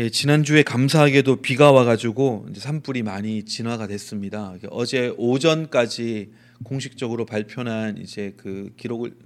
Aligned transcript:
예, 0.00 0.10
지난주에 0.10 0.62
감사하게도 0.62 1.42
비가 1.42 1.72
와가지고 1.72 2.46
이제 2.50 2.60
산불이 2.60 3.02
많이 3.02 3.44
진화가 3.44 3.88
됐습니다. 3.88 4.54
어제 4.70 5.12
오전까지 5.18 6.32
공식적으로 6.62 7.26
발표한 7.26 7.98
이제 7.98 8.32
그 8.36 8.72
기록을 8.76 9.16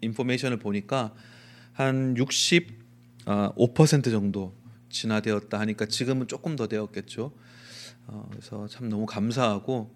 인포메이션을 0.00 0.60
보니까 0.60 1.12
한 1.72 2.14
65% 2.14 2.68
아, 3.26 3.50
정도 4.12 4.54
진화되었다 4.90 5.58
하니까 5.58 5.86
지금은 5.86 6.28
조금 6.28 6.54
더 6.54 6.68
되었겠죠. 6.68 7.32
어, 8.06 8.28
그래서 8.30 8.68
참 8.68 8.88
너무 8.88 9.06
감사하고 9.06 9.92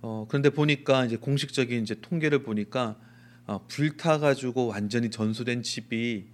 어, 0.00 0.24
그런데 0.30 0.48
보니까 0.48 1.04
이제 1.04 1.16
공식적인 1.16 1.82
이제 1.82 1.94
통계를 2.00 2.42
보니까 2.42 2.96
어, 3.46 3.66
불타 3.68 4.16
가지고 4.16 4.68
완전히 4.68 5.10
전소된 5.10 5.62
집이 5.62 6.28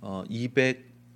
어, 0.00 0.24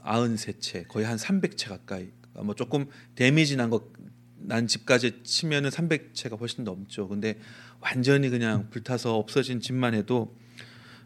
293채 0.05 0.89
거의 0.89 1.07
한 1.07 1.17
300채 1.17 1.69
가까이 1.69 2.09
뭐 2.35 2.55
조금 2.55 2.87
데미지 3.15 3.57
난 3.57 3.71
것 3.71 4.05
난 4.47 4.67
집까지 4.67 5.23
치면은 5.23 5.71
300채가 5.71 6.39
훨씬 6.39 6.65
넘죠. 6.65 7.09
근데 7.09 7.39
완전히 7.81 8.29
그냥 8.29 8.69
불타서 8.71 9.17
없어진 9.17 9.61
집만 9.61 9.95
해도 9.95 10.37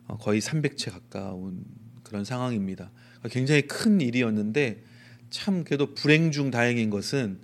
어, 0.06 0.16
거의 0.18 0.40
300채 0.40 0.90
가까운 0.90 1.64
그런 2.02 2.24
상황입니다. 2.24 2.90
굉장히 3.30 3.62
큰 3.62 4.00
일이었는데 4.00 4.82
참 5.30 5.62
그래도 5.64 5.94
불행 5.94 6.32
중 6.32 6.50
다행인 6.50 6.90
것은 6.90 7.38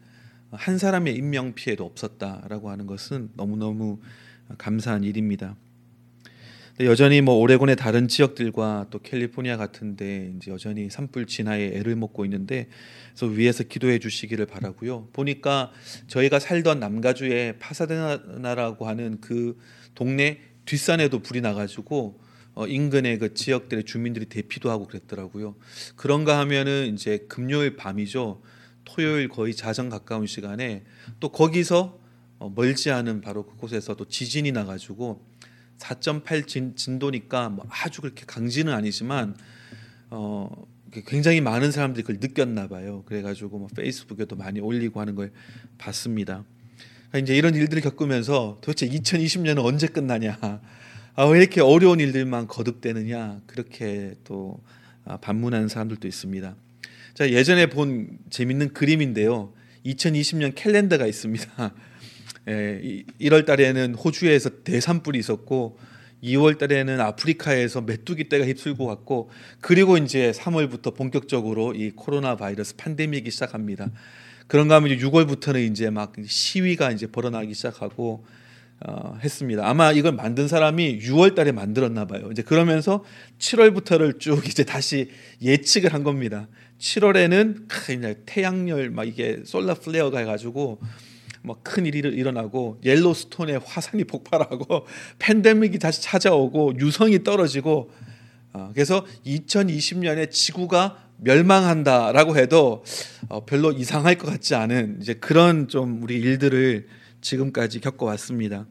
한 0.51 0.79
사람의 0.79 1.15
인명 1.15 1.55
피해도 1.55 1.85
없었다라고 1.85 2.71
하는 2.71 2.87
것은 2.87 3.31
너무너무 3.35 4.01
감사한 4.59 5.05
일입니다. 5.05 5.57
여전히 6.81 7.21
뭐 7.21 7.37
오레곤의 7.37 7.77
다른 7.77 8.09
지역들과 8.09 8.89
또 8.91 8.99
캘리포니아 8.99 9.57
같은데 9.57 10.33
이제 10.37 10.51
여전히 10.51 10.91
산불 10.91 11.27
진화에 11.27 11.67
애를 11.67 11.95
먹고 11.95 12.25
있는데 12.25 12.67
그래서 13.15 13.33
위에서 13.33 13.63
기도해 13.63 14.01
주시기를 14.01 14.47
바라고요. 14.47 15.07
보니까 15.13 15.71
저희가 16.09 16.41
살던 16.41 16.81
남가주의 16.81 17.61
파사데나라고 17.61 18.89
하는 18.89 19.21
그 19.21 19.57
동네 19.95 20.41
뒷산에도 20.65 21.21
불이 21.21 21.43
나가지고 21.43 22.19
어, 22.55 22.67
인근의 22.67 23.21
그 23.21 23.35
지역들의 23.35 23.85
주민들이 23.85 24.27
대피도 24.27 24.69
하고 24.69 24.89
그랬더라고요. 24.89 25.55
그런가 25.95 26.41
하면은 26.41 26.93
이제 26.93 27.19
금요일 27.29 27.77
밤이죠. 27.77 28.43
토요일 28.85 29.29
거의 29.29 29.55
자정 29.55 29.89
가까운 29.89 30.27
시간에 30.27 30.83
또 31.21 31.29
거기서 31.29 32.01
어, 32.41 32.53
멀지 32.53 32.91
않은 32.91 33.21
바로 33.21 33.47
그곳에서 33.47 33.95
또 33.95 34.09
지진이 34.09 34.51
나가지고 34.51 35.25
4.8 35.79 36.47
진, 36.47 36.77
진도니까 36.77 37.49
뭐 37.49 37.67
아주 37.69 38.01
그렇게 38.01 38.25
강진은 38.27 38.73
아니지만 38.73 39.37
어 40.11 40.51
굉장히 41.07 41.41
많은 41.41 41.73
사람들이 41.73 42.03
그걸 42.03 42.19
느꼈나 42.21 42.69
봐요. 42.69 43.03
그래가지고 43.07 43.59
뭐 43.59 43.69
페이스북에도 43.75 44.37
많이 44.37 44.61
올리고 44.61 45.01
하는 45.01 45.15
걸 45.15 45.33
봤습니다. 45.79 46.45
그러니까 47.09 47.19
이제 47.19 47.37
이런 47.37 47.55
일들을 47.55 47.83
겪으면서 47.83 48.59
도대체 48.61 48.89
2020년은 48.89 49.65
언제 49.65 49.87
끝나냐? 49.87 50.39
아, 51.17 51.25
왜 51.27 51.39
이렇게 51.39 51.61
어려운 51.61 52.01
일들만 52.01 52.49
거듭되느냐? 52.49 53.41
그렇게 53.47 54.15
또 54.25 54.61
아, 55.05 55.17
반문하는 55.17 55.69
사람들도 55.69 56.07
있습니다. 56.07 56.57
자 57.15 57.31
예전에 57.31 57.67
본 57.67 58.19
재밌는 58.31 58.73
그림인데요. 58.73 59.53
2020년 59.87 60.53
캘린더가 60.55 61.07
있습니다. 61.07 61.75
예, 62.49 63.05
1월 63.21 63.47
달에는 63.47 63.95
호주에서 63.95 64.63
대산불이 64.65 65.19
있었고 65.19 65.79
2월 66.23 66.59
달에는 66.59 67.01
아프리카에서 67.01 67.83
메뚜기 67.83 68.29
떼가 68.29 68.47
휩쓸고 68.47 68.87
갔고 68.87 69.31
그리고 69.61 69.97
이제 69.99 70.33
3월부터 70.33 70.95
본격적으로 70.95 71.75
이 71.75 71.91
코로나 71.91 72.37
바이러스 72.37 72.77
팬데믹이 72.77 73.31
시작합니다. 73.31 73.91
그런가 74.47 74.77
하면 74.77 74.91
이제 74.91 75.07
6월부터는 75.07 75.71
이제 75.71 75.91
막 75.91 76.15
시위가 76.25 76.93
이제 76.93 77.07
벌어나기 77.07 77.55
시작하고 77.55 78.25
어, 78.87 79.19
했습니다. 79.23 79.67
아마 79.67 79.93
이걸 79.93 80.13
만든 80.13 80.49
사람이 80.49 80.99
6월 81.01 81.35
달에 81.35 81.53
만들었나 81.53 82.07
봐요. 82.07 82.29
이제 82.31 82.43
그러면서 82.43 83.05
7월부터를 83.39 84.21
쭉 84.21 84.45
이제 84.49 84.65
다시 84.65 85.11
예측을 85.41 85.95
한 85.95 86.05
겁니다. 86.05 86.49
7월에는 86.79 87.69
그냥 87.69 88.15
태양열 88.27 88.91
막 88.91 89.07
이게 89.07 89.41
솔라 89.45 89.75
플레어가 89.75 90.19
해가지고 90.19 90.81
뭐큰 91.45 91.85
일이 91.85 91.99
일어나고 91.99 92.81
옐로스톤에 92.83 93.57
화산이 93.57 94.05
폭발하고 94.09 94.87
팬데믹이 95.19 95.79
다시 95.79 96.03
찾아오고 96.03 96.79
유성이 96.79 97.23
떨어지고 97.23 97.91
어, 98.55 98.71
그래서 98.73 99.05
2020년에 99.27 100.31
지구가 100.31 101.05
멸망한다라고 101.19 102.37
해도 102.37 102.85
어, 103.29 103.45
별로 103.45 103.73
이상할 103.73 104.17
것 104.17 104.27
같지 104.27 104.55
않은 104.55 104.99
이제 105.03 105.15
그런 105.15 105.69
좀 105.69 106.03
우리 106.03 106.17
일들을 106.17 106.87
지금까지 107.21 107.81
겪어왔습니다. 107.81 108.67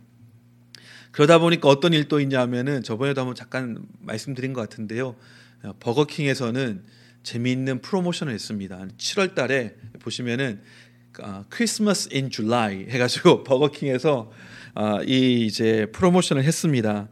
그러다 1.11 1.37
보니까 1.37 1.69
어떤 1.69 1.93
일도 1.93 2.19
있냐면은 2.21 2.81
저번에도 2.81 3.21
한번 3.21 3.35
잠깐 3.35 3.85
말씀드린 3.99 4.53
것 4.53 4.61
같은데요. 4.61 5.15
어, 5.63 5.73
버거킹에서는 5.79 6.83
재미있는 7.21 7.81
프로모션을 7.81 8.33
했습니다. 8.33 8.87
7월 8.97 9.35
달에 9.35 9.75
보시면은 9.99 10.61
크리스마스 11.49 12.09
인 12.11 12.29
줄라이 12.29 12.85
해가지고 12.89 13.43
버거킹에서 13.45 14.31
아, 14.75 14.99
이 15.05 15.45
이제 15.45 15.87
프로모션을 15.91 16.43
했습니다. 16.43 17.07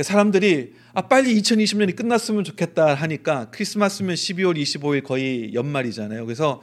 사람들이 0.00 0.74
아 0.94 1.02
빨리 1.02 1.40
2020년이 1.40 1.96
끝났으면 1.96 2.44
좋겠다 2.44 2.94
하니까 2.94 3.50
크리스마스면 3.50 4.16
12월 4.16 4.60
25일 4.60 5.04
거의 5.04 5.54
연말이잖아요. 5.54 6.24
그래서 6.26 6.60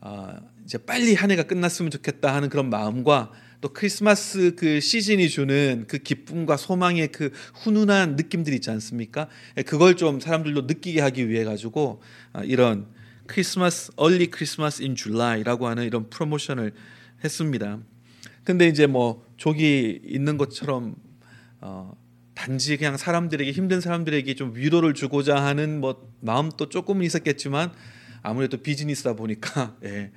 아, 0.00 0.38
이제 0.64 0.78
빨리 0.78 1.14
한 1.14 1.30
해가 1.30 1.44
끝났으면 1.44 1.90
좋겠다 1.90 2.34
하는 2.34 2.48
그런 2.48 2.70
마음과 2.70 3.32
또 3.60 3.70
크리스마스 3.70 4.54
그 4.56 4.80
시즌이 4.80 5.28
주는 5.28 5.84
그 5.86 5.98
기쁨과 5.98 6.56
소망의 6.56 7.08
그 7.08 7.30
훈훈한 7.54 8.16
느낌들 8.16 8.54
있지 8.54 8.70
않습니까? 8.70 9.28
그걸 9.66 9.96
좀 9.96 10.20
사람들로 10.20 10.62
느끼게 10.62 11.00
하기 11.00 11.28
위해 11.28 11.44
가지고 11.44 12.02
아, 12.32 12.42
이런 12.44 12.86
크리스마스 13.30 13.92
얼리 13.94 14.26
크리스마스 14.26 14.82
인 14.82 14.96
줄라이라고 14.96 15.68
하는 15.68 15.84
이런 15.84 16.10
프로모션을 16.10 16.72
했습니다. 17.22 17.78
근데 18.42 18.66
이제 18.66 18.88
뭐 18.88 19.24
족이 19.36 20.00
있는 20.04 20.36
것처럼 20.36 20.96
어, 21.60 21.92
단지 22.34 22.76
그냥 22.76 22.96
사람들에게 22.96 23.52
힘든 23.52 23.80
사람들에게 23.80 24.34
좀 24.34 24.56
위로를 24.56 24.94
주고자 24.94 25.36
하는 25.36 25.80
뭐 25.80 26.12
마음도 26.20 26.68
조금은 26.68 27.06
있었겠지만 27.06 27.70
아무래도 28.22 28.56
비즈니스다 28.56 29.14
보니까 29.14 29.76
예, 29.84 30.10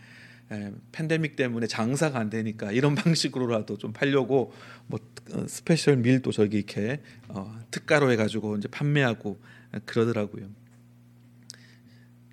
예, 0.51 0.71
팬데믹 0.91 1.35
때문에 1.35 1.67
장사가 1.67 2.17
안 2.17 2.31
되니까 2.31 2.71
이런 2.71 2.95
방식으로라도 2.97 3.77
좀 3.77 3.93
팔려고 3.93 4.53
뭐 4.87 4.99
어, 5.33 5.45
special 5.47 5.97
meal도 5.97 6.31
저기 6.31 6.57
이렇게 6.57 6.99
어, 7.27 7.59
특가로 7.69 8.11
해가지고 8.11 8.57
이제 8.57 8.67
판매하고 8.69 9.39
그러더라고요. 9.85 10.62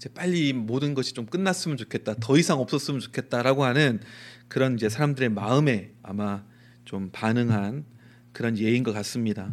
이제 0.01 0.09
빨리 0.15 0.55
모든 0.55 0.95
것이 0.95 1.13
좀 1.13 1.27
끝났으면 1.27 1.77
좋겠다, 1.77 2.15
더 2.21 2.39
이상 2.39 2.59
없었으면 2.59 3.01
좋겠다라고 3.01 3.65
하는 3.65 4.01
그런 4.49 4.75
이제 4.77 4.89
사람들의 4.89 5.29
마음에 5.29 5.93
아마 6.03 6.43
좀 6.87 7.11
반응한 7.13 7.85
그런 8.33 8.57
예인 8.57 8.83
것 8.83 8.95
같습니다. 8.95 9.53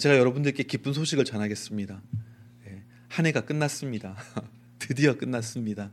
제가 0.00 0.16
여러분들께 0.16 0.62
기쁜 0.62 0.94
소식을 0.94 1.26
전하겠습니다. 1.26 2.00
네, 2.64 2.82
한 3.08 3.26
해가 3.26 3.42
끝났습니다. 3.42 4.16
드디어 4.80 5.18
끝났습니다. 5.18 5.90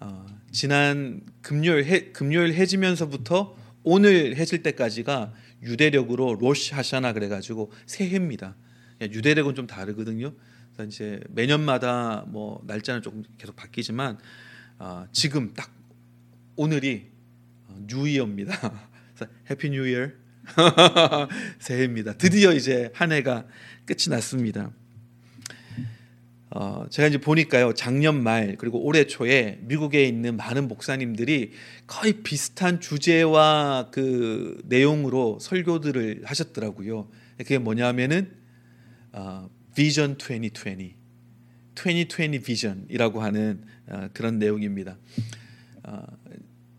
어, 0.00 0.24
지난 0.50 1.20
금요일 1.42 1.84
해, 1.84 2.12
금요일 2.12 2.54
해지면서부터 2.54 3.58
오늘 3.82 4.36
해질 4.36 4.62
때까지가 4.62 5.34
유대력으로 5.62 6.38
로시 6.40 6.72
하샤나 6.72 7.12
그래가지고 7.12 7.72
새해입니다. 7.84 8.56
유대력은 9.02 9.54
좀 9.54 9.66
다르거든요. 9.66 10.32
그래서 10.80 10.84
이제 10.84 11.20
매년마다 11.28 12.24
뭐 12.28 12.62
날짜는 12.66 13.02
조금 13.02 13.22
계속 13.36 13.56
바뀌지만 13.56 14.18
어, 14.78 15.06
지금 15.12 15.52
딱 15.54 15.70
오늘이 16.56 17.06
뉴이어입니다. 17.86 18.88
해피 19.50 19.70
뉴이어 19.70 20.08
새해입니다. 21.58 22.14
드디어 22.14 22.52
이제 22.52 22.90
한 22.94 23.12
해가 23.12 23.46
끝이 23.84 24.08
났습니다. 24.08 24.70
어, 26.50 26.86
제가 26.88 27.08
이제 27.08 27.18
보니까요 27.18 27.74
작년 27.74 28.22
말 28.22 28.56
그리고 28.56 28.82
올해 28.82 29.06
초에 29.06 29.58
미국에 29.62 30.04
있는 30.04 30.36
많은 30.36 30.66
목사님들이 30.66 31.52
거의 31.86 32.22
비슷한 32.22 32.80
주제와 32.80 33.90
그 33.92 34.60
내용으로 34.64 35.38
설교들을 35.40 36.22
하셨더라고요. 36.24 37.08
그게 37.36 37.58
뭐냐면은 37.58 38.32
어, 39.12 39.48
비전 39.74 40.16
2020, 40.20 40.96
2020 41.74 42.44
비전이라고 42.44 43.22
하는 43.22 43.62
어, 43.88 44.08
그런 44.12 44.38
내용입니다. 44.38 44.98
어, 45.84 46.02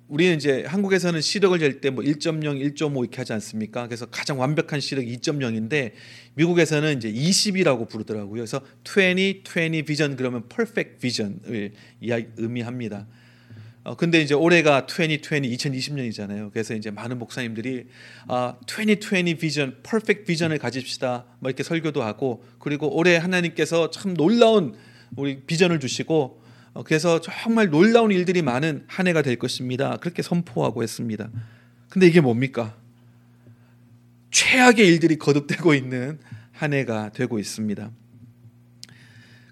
우리는 0.07 0.35
이제 0.35 0.65
한국에서는 0.67 1.21
시력을 1.21 1.59
잴 1.59 1.79
때 1.79 1.89
뭐 1.89 2.03
1.0, 2.03 2.43
1.5 2.75 3.01
이렇게 3.01 3.17
하지 3.17 3.31
않습니까? 3.31 3.87
그래서 3.87 4.05
가장 4.07 4.39
완벽한 4.39 4.81
시력 4.81 5.03
2.0인데 5.05 5.93
미국에서는 6.35 6.97
이제 6.97 7.11
20이라고 7.11 7.87
부르더라고요. 7.87 8.33
그래서 8.33 8.61
20, 8.85 9.43
20 9.47 9.85
비전 9.85 10.17
그러면 10.17 10.49
perfect 10.49 10.97
vision을 10.99 11.71
의미합니다. 12.37 13.07
어 13.83 13.95
근데 13.95 14.21
이제 14.21 14.35
올해가 14.35 14.85
2020 14.87 15.21
2020년이잖아요. 15.23 16.51
그래서 16.51 16.75
이제 16.75 16.91
많은 16.91 17.17
목사님들이 17.17 17.87
아, 18.27 18.55
2020 18.67 19.39
비전, 19.39 19.77
퍼펙트 19.81 20.25
비전을 20.25 20.59
가집시다. 20.59 21.25
뭐 21.39 21.49
이렇게 21.49 21.63
설교도 21.63 22.03
하고 22.03 22.43
그리고 22.59 22.95
올해 22.95 23.17
하나님께서 23.17 23.89
참 23.89 24.13
놀라운 24.13 24.75
우리 25.15 25.41
비전을 25.41 25.79
주시고 25.79 26.41
어, 26.73 26.83
그래서 26.83 27.21
정말 27.21 27.69
놀라운 27.69 28.11
일들이 28.11 28.43
많은 28.43 28.83
한 28.87 29.07
해가 29.07 29.23
될 29.23 29.37
것입니다. 29.37 29.97
그렇게 29.97 30.21
선포하고 30.21 30.83
했습니다. 30.83 31.29
근데 31.89 32.07
이게 32.07 32.21
뭡니까? 32.21 32.77
최악의 34.29 34.87
일들이 34.87 35.17
거듭되고 35.17 35.73
있는 35.73 36.19
한 36.51 36.73
해가 36.73 37.11
되고 37.11 37.39
있습니다. 37.39 37.91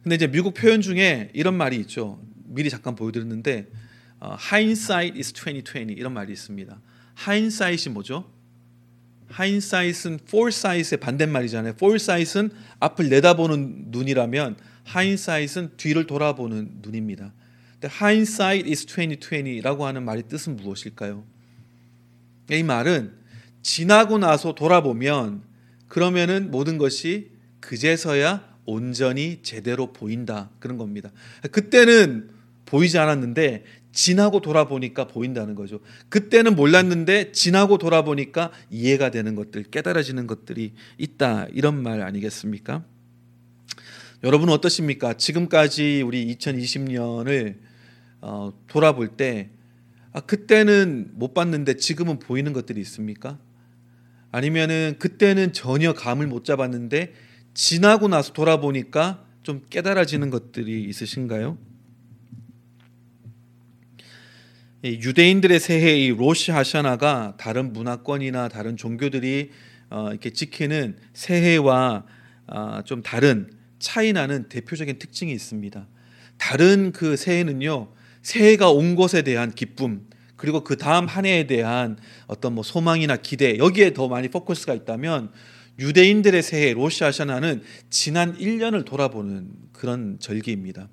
근데 0.04 0.16
이제 0.16 0.28
미국 0.28 0.54
표현 0.54 0.82
중에 0.82 1.32
이런 1.34 1.56
말이 1.56 1.78
있죠. 1.78 2.22
미리 2.46 2.70
잠깐 2.70 2.96
보여드렸는데 2.96 3.68
어, 3.68 3.88
hindsight 4.22 5.18
is 5.18 5.34
2020 5.34 5.98
이런 5.98 6.14
말이 6.14 6.34
있습니다. 6.34 6.80
hindsight이 7.28 7.94
뭐죠? 7.94 8.30
hindsight은 9.38 10.20
foresight의 10.28 11.00
반대말이잖아요. 11.00 11.74
foresight은 11.74 12.52
앞을 12.80 13.10
내다보는 13.10 13.86
눈이라면 13.90 14.58
hindsight은 14.96 15.78
뒤를 15.78 16.08
돌아보는 16.08 16.80
눈입니다. 16.82 17.34
근데 17.80 17.94
hindsight 17.94 18.70
is 18.70 18.86
2020라고 18.86 19.82
하는 19.82 20.04
말의 20.04 20.24
뜻은 20.28 20.58
무엇일까요? 20.58 21.24
이 22.52 22.64
말은 22.64 23.14
지나고 23.62 24.18
나서 24.18 24.56
돌아보면 24.56 25.44
그러면은 25.88 26.52
모든 26.52 26.78
것이 26.78 27.32
그제서야 27.60 28.48
온전히 28.66 29.40
제대로 29.42 29.94
보인다 29.94 30.50
그런 30.60 30.78
겁니다. 30.78 31.12
그때는 31.52 32.30
보이지 32.66 32.98
않았는데 32.98 33.64
지나고 33.92 34.40
돌아보니까 34.42 35.08
보인다는 35.08 35.56
거죠. 35.56 35.80
그때는 36.10 36.56
몰랐는데 36.56 37.32
지나고 37.32 37.78
돌아보니까 37.78 38.52
이해가 38.70 39.12
되는 39.12 39.36
것들, 39.36 39.64
깨달아지는 39.64 40.28
것들이 40.28 40.74
있다. 40.98 41.48
이런 41.54 41.82
말 41.82 42.02
아니겠습니까? 42.02 42.84
여러분 44.24 44.50
어떠십니까? 44.50 45.14
지금까지 45.14 46.04
우리 46.06 46.36
2020년을 46.36 47.56
어, 48.22 48.54
돌아볼 48.68 49.10
때 49.10 49.50
아, 50.12 50.20
그때는 50.20 51.12
못 51.14 51.34
봤는데 51.34 51.76
지금은 51.78 52.20
보이는 52.20 52.52
것들이 52.52 52.82
있습니까? 52.82 53.40
아니면은 54.32 54.96
그때는 55.00 55.54
전혀 55.54 55.94
감을 55.94 56.28
못 56.28 56.44
잡았는데 56.46 57.14
지나고 57.54 58.08
나서 58.08 58.34
돌아보니까 58.34 59.26
좀 59.44 59.66
깨달아지는 59.70 60.30
것들이 60.30 60.84
있으신가요? 60.84 61.58
유대인들의 64.84 65.60
새해 65.60 65.98
이 65.98 66.10
로시 66.10 66.52
하샤나가 66.52 67.36
다른 67.38 67.74
문화권이나 67.74 68.48
다른 68.48 68.78
종교들이 68.78 69.52
어, 69.90 70.08
이렇게 70.12 70.30
지키는 70.30 70.98
새해와 71.14 72.06
아, 72.48 72.84
좀 72.86 73.04
다른 73.04 73.52
차이 73.80 74.14
나는 74.14 74.48
대표적인 74.48 74.98
특징이 74.98 75.34
있습니다. 75.34 75.86
다른 76.38 76.92
그 76.94 77.18
새해는요, 77.18 77.92
새해가 78.22 78.72
온 78.72 78.96
것에 78.96 79.22
대한 79.22 79.52
기쁨, 79.52 80.08
그리고 80.36 80.64
그 80.64 80.78
다음 80.78 81.06
한 81.08 81.26
해에 81.26 81.46
대한 81.48 81.98
어떤 82.28 82.56
뭐 82.56 82.64
소망이나 82.64 83.18
기대, 83.18 83.58
여기에 83.58 83.94
더 83.94 84.08
많이 84.08 84.30
포커스가 84.30 84.74
있다면 84.74 85.32
유대인들의 85.80 86.42
새해 86.42 86.74
로시 86.74 87.04
하샤나는 87.04 87.64
지난 87.90 88.38
1년을 88.38 88.86
돌아보는 88.86 89.50
그런 89.74 90.18
절기입니다. 90.20 90.88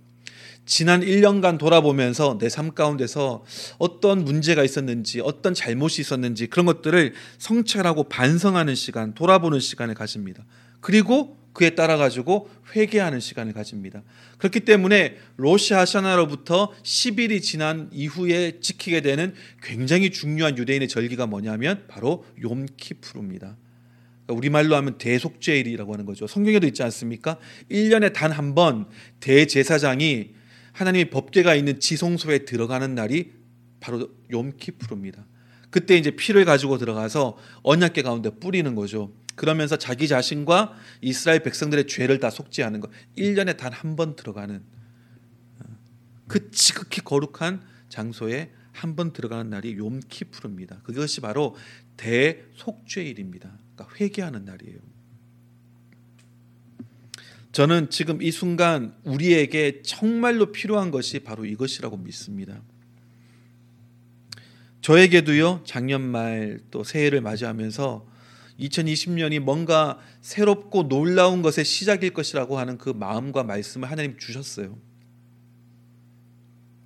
지난 0.66 1.00
1년간 1.00 1.58
돌아보면서 1.58 2.38
내 2.38 2.48
삶 2.48 2.74
가운데서 2.74 3.44
어떤 3.78 4.24
문제가 4.24 4.64
있었는지, 4.64 5.20
어떤 5.20 5.54
잘못이 5.54 6.00
있었는지 6.00 6.48
그런 6.48 6.66
것들을 6.66 7.14
성찰하고 7.38 8.04
반성하는 8.04 8.74
시간, 8.74 9.14
돌아보는 9.14 9.60
시간을 9.60 9.94
가집니다. 9.94 10.44
그리고 10.80 11.36
그에 11.52 11.70
따라 11.70 11.96
가지고 11.96 12.50
회개하는 12.74 13.20
시간을 13.20 13.54
가집니다. 13.54 14.02
그렇기 14.38 14.60
때문에 14.60 15.16
로시아샤나로부터 15.36 16.72
10일이 16.82 17.40
지난 17.42 17.88
이후에 17.92 18.60
지키게 18.60 19.00
되는 19.00 19.32
굉장히 19.62 20.10
중요한 20.10 20.58
유대인의 20.58 20.88
절기가 20.88 21.26
뭐냐면 21.26 21.84
바로 21.88 22.26
욤키프루입니다. 22.42 23.56
그러니까 24.26 24.38
우리말로 24.38 24.76
하면 24.76 24.98
대속죄일이라고 24.98 25.92
하는 25.94 26.04
거죠. 26.04 26.26
성경에도 26.26 26.66
있지 26.66 26.82
않습니까? 26.82 27.38
1년에 27.70 28.12
단 28.12 28.32
한 28.32 28.54
번 28.54 28.86
대제사장이 29.20 30.34
하나님의 30.76 31.08
법궤가 31.10 31.54
있는 31.54 31.80
지성소에 31.80 32.40
들어가는 32.44 32.94
날이 32.94 33.32
바로 33.80 34.10
욤키프루입니다. 34.30 35.24
그때 35.70 35.96
이제 35.96 36.10
피를 36.10 36.44
가지고 36.44 36.76
들어가서 36.76 37.38
언약궤 37.62 38.02
가운데 38.02 38.30
뿌리는 38.30 38.74
거죠. 38.74 39.10
그러면서 39.36 39.76
자기 39.76 40.06
자신과 40.06 40.74
이스라엘 41.00 41.42
백성들의 41.42 41.86
죄를 41.86 42.20
다 42.20 42.28
속죄하는 42.30 42.80
것. 42.80 42.90
1년에 43.16 43.56
단 43.56 43.72
한 43.72 43.96
번 43.96 44.16
들어가는 44.16 44.62
그 46.28 46.50
지극히 46.50 47.00
거룩한 47.02 47.62
장소에 47.88 48.52
한 48.72 48.96
번 48.96 49.14
들어가는 49.14 49.48
날이 49.48 49.76
욤키프루입니다. 49.78 50.80
그것이 50.82 51.22
바로 51.22 51.56
대속죄일입니다. 51.96 53.58
그러니까 53.74 53.96
회개하는 53.98 54.44
날이에요. 54.44 54.78
저는 57.56 57.88
지금 57.88 58.20
이 58.20 58.30
순간 58.32 58.94
우리에게 59.04 59.80
정말로 59.80 60.52
필요한 60.52 60.90
것이 60.90 61.20
바로 61.20 61.46
이것이라고 61.46 61.96
믿습니다. 61.96 62.60
저에게도요 64.82 65.62
작년 65.64 66.02
말 66.02 66.60
또 66.70 66.84
새해를 66.84 67.22
맞이하면서 67.22 68.06
2020년이 68.60 69.38
뭔가 69.38 69.98
새롭고 70.20 70.88
놀라운 70.88 71.40
것의 71.40 71.64
시작일 71.64 72.12
것이라고 72.12 72.58
하는 72.58 72.76
그 72.76 72.90
마음과 72.90 73.44
말씀을 73.44 73.90
하나님 73.90 74.18
주셨어요. 74.18 74.76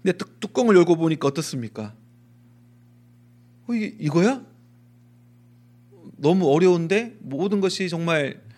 근데 0.04 0.16
뚜껑을 0.38 0.76
열고 0.76 0.94
보니까 0.94 1.26
어떻습니까? 1.26 1.96
어, 3.66 3.74
이게 3.74 3.96
이거야? 3.98 4.46
너무 6.16 6.48
어려운데 6.48 7.16
모든 7.18 7.60
것이 7.60 7.88
정말 7.88 8.48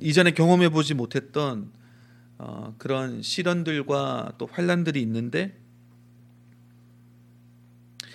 이전에 0.00 0.32
경험해 0.32 0.68
보지 0.70 0.94
못했던 0.94 1.72
어, 2.38 2.74
그런 2.78 3.22
시련들과 3.22 4.34
또 4.38 4.46
환란들이 4.46 5.00
있는데 5.02 5.58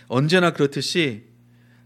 언제나 0.07 0.51
그렇듯이 0.51 1.23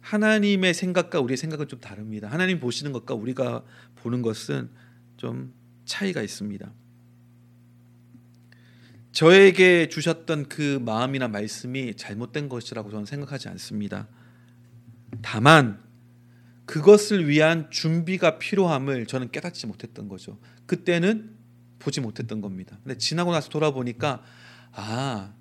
하나님의 0.02 0.74
생각과 0.74 1.20
우리의 1.20 1.38
생각은 1.38 1.68
좀 1.68 1.80
다릅니다. 1.80 2.28
하나님 2.28 2.60
보시는 2.60 2.92
것과 2.92 3.16
우리가 3.16 3.64
보는 3.96 4.22
것은 4.22 4.70
좀 5.18 5.54
차이가 5.86 6.22
있습니다. 6.22 6.72
저에게 9.12 9.88
주셨던 9.88 10.50
그 10.50 10.80
마음이나 10.84 11.28
말씀이 11.28 11.96
잘못된 11.96 12.50
것이라고 12.50 12.92
저는 12.92 13.06
생각하지 13.06 13.48
않습니다. 13.50 14.08
다만 15.22 15.85
그것을 16.66 17.28
위한 17.28 17.70
준비가 17.70 18.40
필요함을 18.40 19.06
저는 19.06 19.32
깨닫지 19.32 19.68
못했던 19.68 20.08
거죠. 20.08 20.40
그때는 20.66 21.36
보지 21.80 22.02
못했던 22.02 22.42
겁니다. 22.42 22.78
근데 22.84 22.98
지나고 22.98 23.32
나서 23.32 23.50
돌아보니까 23.50 24.24
아, 24.72 25.34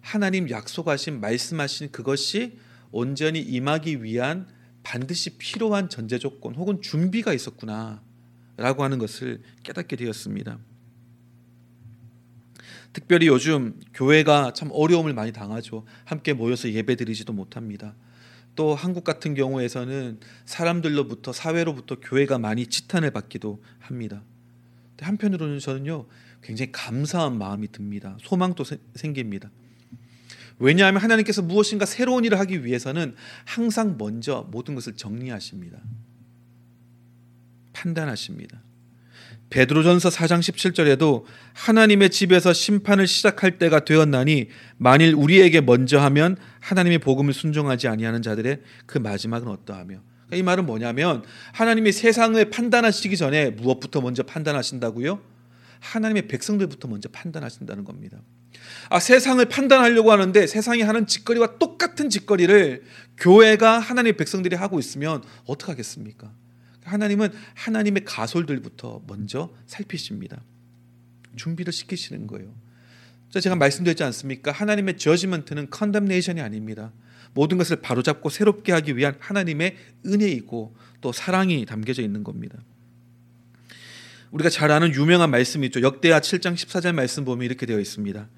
하나님 0.00 0.50
약속하신 0.50 1.20
말씀하신 1.20 1.92
그것이 1.92 2.58
온전히 2.90 3.40
임하기 3.40 4.02
위한 4.02 4.48
반드시 4.82 5.38
필요한 5.38 5.88
전제 5.88 6.18
조건 6.18 6.54
혹은 6.56 6.82
준비가 6.82 7.32
있었구나라고 7.32 8.02
하는 8.82 8.98
것을 8.98 9.40
깨닫게 9.62 9.96
되었습니다. 9.96 10.58
특별히 12.92 13.28
요즘 13.28 13.80
교회가 13.94 14.52
참 14.52 14.68
어려움을 14.72 15.14
많이 15.14 15.32
당하죠. 15.32 15.86
함께 16.04 16.32
모여서 16.34 16.70
예배드리지도 16.70 17.32
못합니다. 17.32 17.94
또 18.54 18.74
한국 18.74 19.04
같은 19.04 19.34
경우에서는 19.34 20.20
사람들로부터 20.44 21.32
사회로부터 21.32 21.96
교회가 22.00 22.38
많이 22.38 22.66
지탄을 22.66 23.10
받기도 23.10 23.62
합니다. 23.78 24.22
한편으로는 25.00 25.58
저는요 25.58 26.06
굉장히 26.42 26.70
감사한 26.72 27.38
마음이 27.38 27.68
듭니다. 27.72 28.16
소망도 28.22 28.64
세, 28.64 28.78
생깁니다. 28.94 29.50
왜냐하면 30.58 31.02
하나님께서 31.02 31.42
무엇인가 31.42 31.86
새로운 31.86 32.24
일을 32.24 32.38
하기 32.38 32.64
위해서는 32.64 33.16
항상 33.44 33.96
먼저 33.98 34.46
모든 34.50 34.74
것을 34.74 34.96
정리하십니다. 34.96 35.78
판단하십니다. 37.72 38.62
베드로전서 39.50 40.08
4장 40.08 40.40
17절에도 40.40 41.24
하나님의 41.52 42.10
집에서 42.10 42.52
심판을 42.52 43.06
시작할 43.06 43.58
때가 43.58 43.84
되었나니 43.84 44.48
만일 44.78 45.14
우리에게 45.14 45.60
먼저 45.60 46.00
하면 46.00 46.36
하나님의 46.60 46.98
복음을 46.98 47.32
순종하지 47.32 47.88
아니하는 47.88 48.22
자들의 48.22 48.60
그 48.86 48.98
마지막은 48.98 49.48
어떠하며 49.48 50.00
그러니까 50.26 50.36
이 50.36 50.42
말은 50.42 50.66
뭐냐면 50.66 51.22
하나님이 51.52 51.92
세상을 51.92 52.42
판단하시기 52.50 53.16
전에 53.16 53.50
무엇부터 53.50 54.00
먼저 54.00 54.22
판단하신다고요? 54.22 55.20
하나님의 55.80 56.28
백성들부터 56.28 56.88
먼저 56.88 57.08
판단하신다는 57.10 57.84
겁니다. 57.84 58.18
아, 58.88 59.00
세상을 59.00 59.44
판단하려고 59.46 60.12
하는데 60.12 60.46
세상이 60.46 60.82
하는 60.82 61.06
짓거리와 61.06 61.58
똑같은 61.58 62.08
짓거리를 62.08 62.82
교회가 63.18 63.78
하나님의 63.78 64.16
백성들이 64.16 64.56
하고 64.56 64.78
있으면 64.78 65.22
어떡하겠습니까? 65.46 66.32
하나님은 66.84 67.30
하나님의 67.54 68.04
가솔들부터 68.04 69.02
먼저 69.06 69.54
살피십니다. 69.66 70.42
준비를 71.36 71.72
시키시는 71.72 72.26
거예요. 72.26 72.54
제가 73.40 73.56
말씀드렸지 73.56 74.04
않습니까? 74.04 74.52
하나님의 74.52 74.98
저지먼트는 74.98 75.70
컨담네이션이 75.70 76.40
아닙니다. 76.40 76.92
모든 77.34 77.56
것을 77.56 77.76
바로잡고 77.76 78.28
새롭게 78.28 78.72
하기 78.72 78.96
위한 78.96 79.14
하나님의 79.18 79.76
은혜이고 80.04 80.76
또 81.00 81.12
사랑이 81.12 81.64
담겨져 81.64 82.02
있는 82.02 82.24
겁니다. 82.24 82.58
우리가 84.32 84.50
잘 84.50 84.70
아는 84.70 84.94
유명한 84.94 85.30
말씀이 85.30 85.66
있죠. 85.66 85.80
역대하 85.80 86.20
7장 86.20 86.54
14절 86.54 86.92
말씀 86.92 87.24
보면 87.24 87.44
이렇게 87.44 87.64
되어 87.66 87.78
있습니다. 87.78 88.28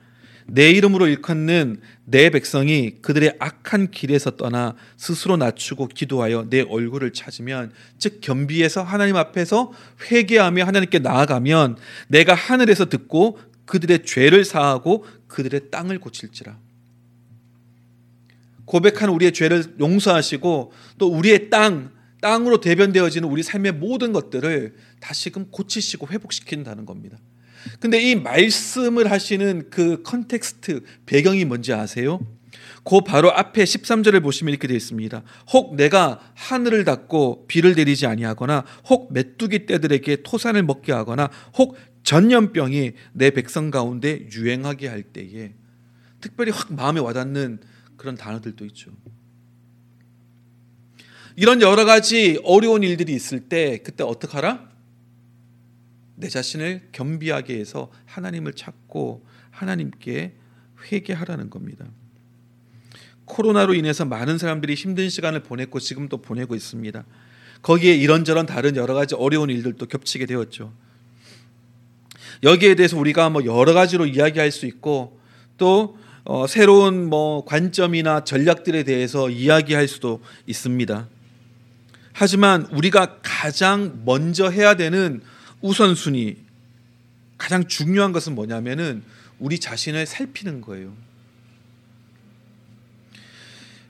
내 0.47 0.71
이름으로 0.71 1.07
일컫는 1.07 1.81
내 2.05 2.31
백성이 2.31 2.97
그들의 3.01 3.37
악한 3.39 3.91
길에서 3.91 4.33
떠나 4.33 4.75
스스로 4.97 5.37
낮추고 5.37 5.89
기도하여 5.89 6.49
내 6.51 6.61
얼굴을 6.61 7.13
찾으면 7.13 7.73
즉 7.99 8.21
겸비해서 8.21 8.83
하나님 8.83 9.17
앞에서 9.17 9.73
회개하며 10.11 10.65
하나님께 10.65 10.99
나아가면 10.99 11.77
내가 12.09 12.35
하늘에서 12.35 12.87
듣고 12.87 13.39
그들의 13.65 14.05
죄를 14.05 14.45
사하고 14.45 15.07
그들의 15.29 15.71
땅을 15.71 15.99
고칠지라. 15.99 16.59
고백한 18.67 19.11
우리의 19.11 19.33
죄를 19.33 19.77
용서하시고 19.79 20.73
또 20.99 21.09
우리의 21.09 21.51
땅 21.51 21.91
땅으로 22.21 22.61
대변되어지는 22.61 23.29
우리 23.29 23.43
삶의 23.43 23.73
모든 23.73 24.13
것들을 24.13 24.75
다시금 25.01 25.51
고치시고 25.51 26.09
회복시킨다는 26.09 26.87
겁니다. 26.87 27.19
근데 27.81 28.01
이 28.01 28.15
말씀을 28.17 29.11
하시는 29.11 29.69
그 29.71 30.03
context 30.03 30.83
배경이 31.07 31.45
뭔지 31.45 31.73
아세요? 31.73 32.21
그 32.85 33.01
바로 33.01 33.33
앞에 33.33 33.65
13절을 33.65 34.23
보시면 34.23 34.53
이렇게 34.53 34.69
되어 34.69 34.77
있습니다. 34.77 35.23
혹 35.53 35.75
내가 35.75 36.21
하늘을 36.35 36.85
닫고 36.85 37.47
비를 37.49 37.75
내리지 37.75 38.07
아니하거나 38.07 38.65
혹 38.91 39.13
메뚜기 39.13 39.67
떼들에게 39.67 40.23
토산을 40.23 40.63
먹게 40.63 40.93
하거나 40.93 41.31
혹 41.57 41.77
전염병이 42.03 42.93
내 43.15 43.31
백성 43.31 43.71
가운데 43.71 44.29
유행하게 44.31 44.89
할 44.89 45.03
때에 45.03 45.55
특별히 46.21 46.53
확 46.53 46.75
마음에 46.75 47.01
와닿는 47.01 47.61
그런 47.97 48.17
단어들도 48.17 48.67
있죠. 48.67 48.91
이런 51.37 51.63
여러 51.63 51.85
가지 51.85 52.39
어려운 52.45 52.83
일들이 52.83 53.15
있을 53.15 53.41
때 53.41 53.79
그때 53.79 54.05
어떻게 54.05 54.35
하라? 54.35 54.69
내 56.17 56.29
자신을 56.29 56.89
겸비하게 56.93 57.59
해서 57.59 57.91
하나님을 58.07 58.53
찾고 58.55 59.27
하나님께 59.51 60.35
회개하라는 60.91 61.51
겁니다. 61.51 61.87
코로나로 63.25 63.75
인해서 63.75 64.05
많은 64.05 64.39
사람들이 64.39 64.75
힘든 64.75 65.09
시간을 65.09 65.43
보냈고 65.43 65.81
지금도 65.81 66.19
보내고 66.19 66.55
있습니다. 66.55 67.05
거기에 67.63 67.95
이런저런 67.95 68.47
다른 68.47 68.77
여러 68.77 68.95
가지 68.95 69.15
어려운 69.15 69.49
일들도 69.49 69.87
겹치게 69.87 70.27
되었죠. 70.27 70.73
여기에 72.43 72.75
대해서 72.75 72.99
우리가 72.99 73.31
뭐 73.31 73.45
여러 73.47 73.73
가지로 73.73 74.07
이야기할 74.07 74.51
수 74.51 74.67
있고 74.67 75.19
또 75.57 75.97
어, 76.25 76.47
새로운 76.47 77.09
뭐 77.09 77.45
관점이나 77.45 78.25
전략들에 78.25 78.83
대해서 78.83 79.31
이야기할 79.31 79.89
수도 79.89 80.21
있습니다. 80.47 81.09
하지만 82.13 82.67
우리가 82.73 83.19
가장 83.23 84.03
먼저 84.05 84.49
해야 84.49 84.75
되는 84.75 85.23
우선순위 85.65 86.37
가장 87.39 87.67
중요한 87.67 88.13
것은 88.13 88.35
뭐냐면은 88.35 89.03
우리 89.39 89.59
자신을 89.59 90.05
살피는 90.05 90.61
거예요. 90.61 90.95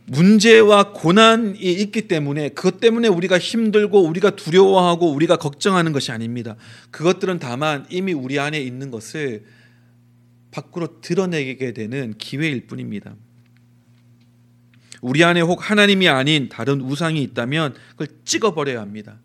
문제와 0.07 0.93
고난이 0.93 1.59
있기 1.59 2.07
때문에 2.07 2.51
그것 2.51 2.79
때문에 2.79 3.09
우리가 3.09 3.39
힘들고 3.39 4.03
우리가 4.03 4.37
두려워하고 4.37 5.13
우리가 5.13 5.37
걱정하는 5.37 5.93
것이 5.93 6.13
아닙니다. 6.13 6.57
그것들은 6.93 7.41
다만 7.41 7.87
이미 7.91 8.13
우리 8.13 8.39
안에 8.39 8.61
있는 8.61 8.93
것을 8.93 9.45
밖으로 10.53 11.01
드러내게 11.01 11.73
되는 11.73 12.15
기회일 12.19 12.69
뿐입니다. 12.69 13.17
우리 15.01 15.25
안에 15.25 15.41
혹 15.41 15.69
하나님이 15.71 16.09
아닌 16.09 16.49
다른 16.49 16.81
우상이 16.81 17.21
있다면 17.23 17.75
그걸 17.91 18.07
찍어버려야 18.25 18.81
합니다. 18.81 19.19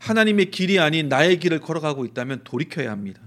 하나님의 0.00 0.50
길이 0.50 0.80
아닌 0.80 1.08
나의 1.08 1.38
길을 1.38 1.60
걸어가고 1.60 2.04
있다면 2.06 2.40
돌이켜야 2.44 2.90
합니다. 2.90 3.20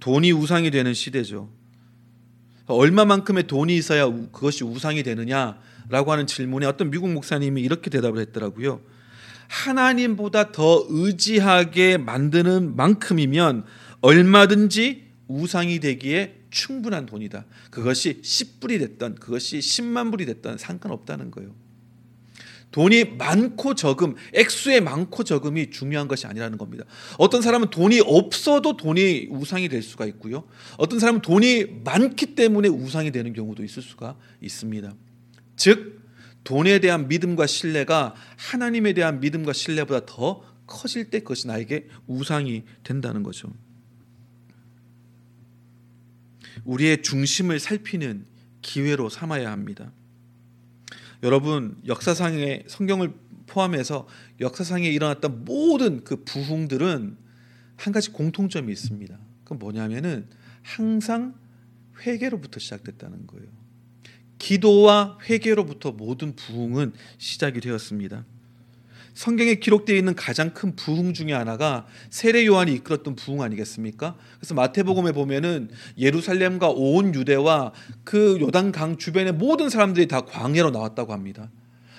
돈이 0.00 0.32
우상이 0.32 0.70
되는 0.70 0.92
시대죠. 0.92 1.50
얼마만큼의 2.66 3.46
돈이 3.46 3.76
있어야 3.76 4.06
그것이 4.06 4.64
우상이 4.64 5.02
되느냐라고 5.02 6.10
하는 6.10 6.26
질문에 6.26 6.66
어떤 6.66 6.90
미국 6.90 7.12
목사님이 7.12 7.62
이렇게 7.62 7.90
대답을 7.90 8.18
했더라고요. 8.20 8.80
하나님보다 9.48 10.50
더 10.52 10.84
의지하게 10.88 11.98
만드는 11.98 12.74
만큼이면 12.74 13.64
얼마든지 14.00 15.06
우상이 15.28 15.80
되기에 15.80 16.44
충분한 16.50 17.06
돈이다. 17.06 17.44
그것이 17.70 18.22
10불이 18.22 18.78
됐던 18.78 19.16
그것이 19.16 19.58
10만 19.58 20.10
불이 20.10 20.26
됐던 20.26 20.58
상관없다는 20.58 21.30
거예요. 21.30 21.54
돈이 22.76 23.16
많고 23.16 23.74
적음, 23.74 24.16
액수의 24.34 24.82
많고 24.82 25.24
적음이 25.24 25.70
중요한 25.70 26.08
것이 26.08 26.26
아니라는 26.26 26.58
겁니다. 26.58 26.84
어떤 27.16 27.40
사람은 27.40 27.70
돈이 27.70 28.02
없어도 28.04 28.76
돈이 28.76 29.28
우상이 29.30 29.70
될 29.70 29.80
수가 29.80 30.04
있고요. 30.04 30.46
어떤 30.76 30.98
사람은 30.98 31.22
돈이 31.22 31.80
많기 31.84 32.34
때문에 32.34 32.68
우상이 32.68 33.12
되는 33.12 33.32
경우도 33.32 33.64
있을 33.64 33.82
수가 33.82 34.18
있습니다. 34.42 34.92
즉, 35.56 36.02
돈에 36.44 36.80
대한 36.80 37.08
믿음과 37.08 37.46
신뢰가 37.46 38.14
하나님에 38.36 38.92
대한 38.92 39.20
믿음과 39.20 39.54
신뢰보다 39.54 40.04
더 40.04 40.44
커질 40.66 41.08
때 41.08 41.20
그것이 41.20 41.46
나에게 41.46 41.88
우상이 42.06 42.64
된다는 42.84 43.22
거죠. 43.22 43.50
우리의 46.66 47.02
중심을 47.02 47.58
살피는 47.58 48.26
기회로 48.60 49.08
삼아야 49.08 49.50
합니다. 49.50 49.92
여러분 51.22 51.76
역사상의 51.86 52.64
성경을 52.66 53.14
포함해서 53.46 54.06
역사상에 54.40 54.88
일어났던 54.88 55.44
모든 55.44 56.04
그 56.04 56.24
부흥들은 56.24 57.16
한 57.76 57.92
가지 57.92 58.10
공통점이 58.10 58.72
있습니다. 58.72 59.18
그건 59.44 59.58
뭐냐면은 59.58 60.28
항상 60.62 61.34
회개로부터 62.04 62.58
시작됐다는 62.58 63.26
거예요. 63.26 63.48
기도와 64.38 65.18
회개로부터 65.28 65.92
모든 65.92 66.34
부흥은 66.36 66.92
시작이 67.18 67.60
되었습니다. 67.60 68.24
성경에 69.16 69.54
기록되어 69.54 69.96
있는 69.96 70.14
가장 70.14 70.52
큰 70.52 70.76
부흥 70.76 71.14
중의 71.14 71.34
하나가 71.34 71.86
세례 72.10 72.44
요한이 72.44 72.74
이끌었던 72.74 73.16
부흥 73.16 73.40
아니겠습니까? 73.40 74.14
그래서 74.38 74.54
마태복음에 74.54 75.12
보면은 75.12 75.70
예루살렘과 75.96 76.68
온 76.68 77.14
유대와 77.14 77.72
그 78.04 78.36
요단강 78.38 78.98
주변의 78.98 79.32
모든 79.32 79.70
사람들이 79.70 80.06
다 80.06 80.20
광야로 80.20 80.70
나왔다고 80.70 81.14
합니다. 81.14 81.50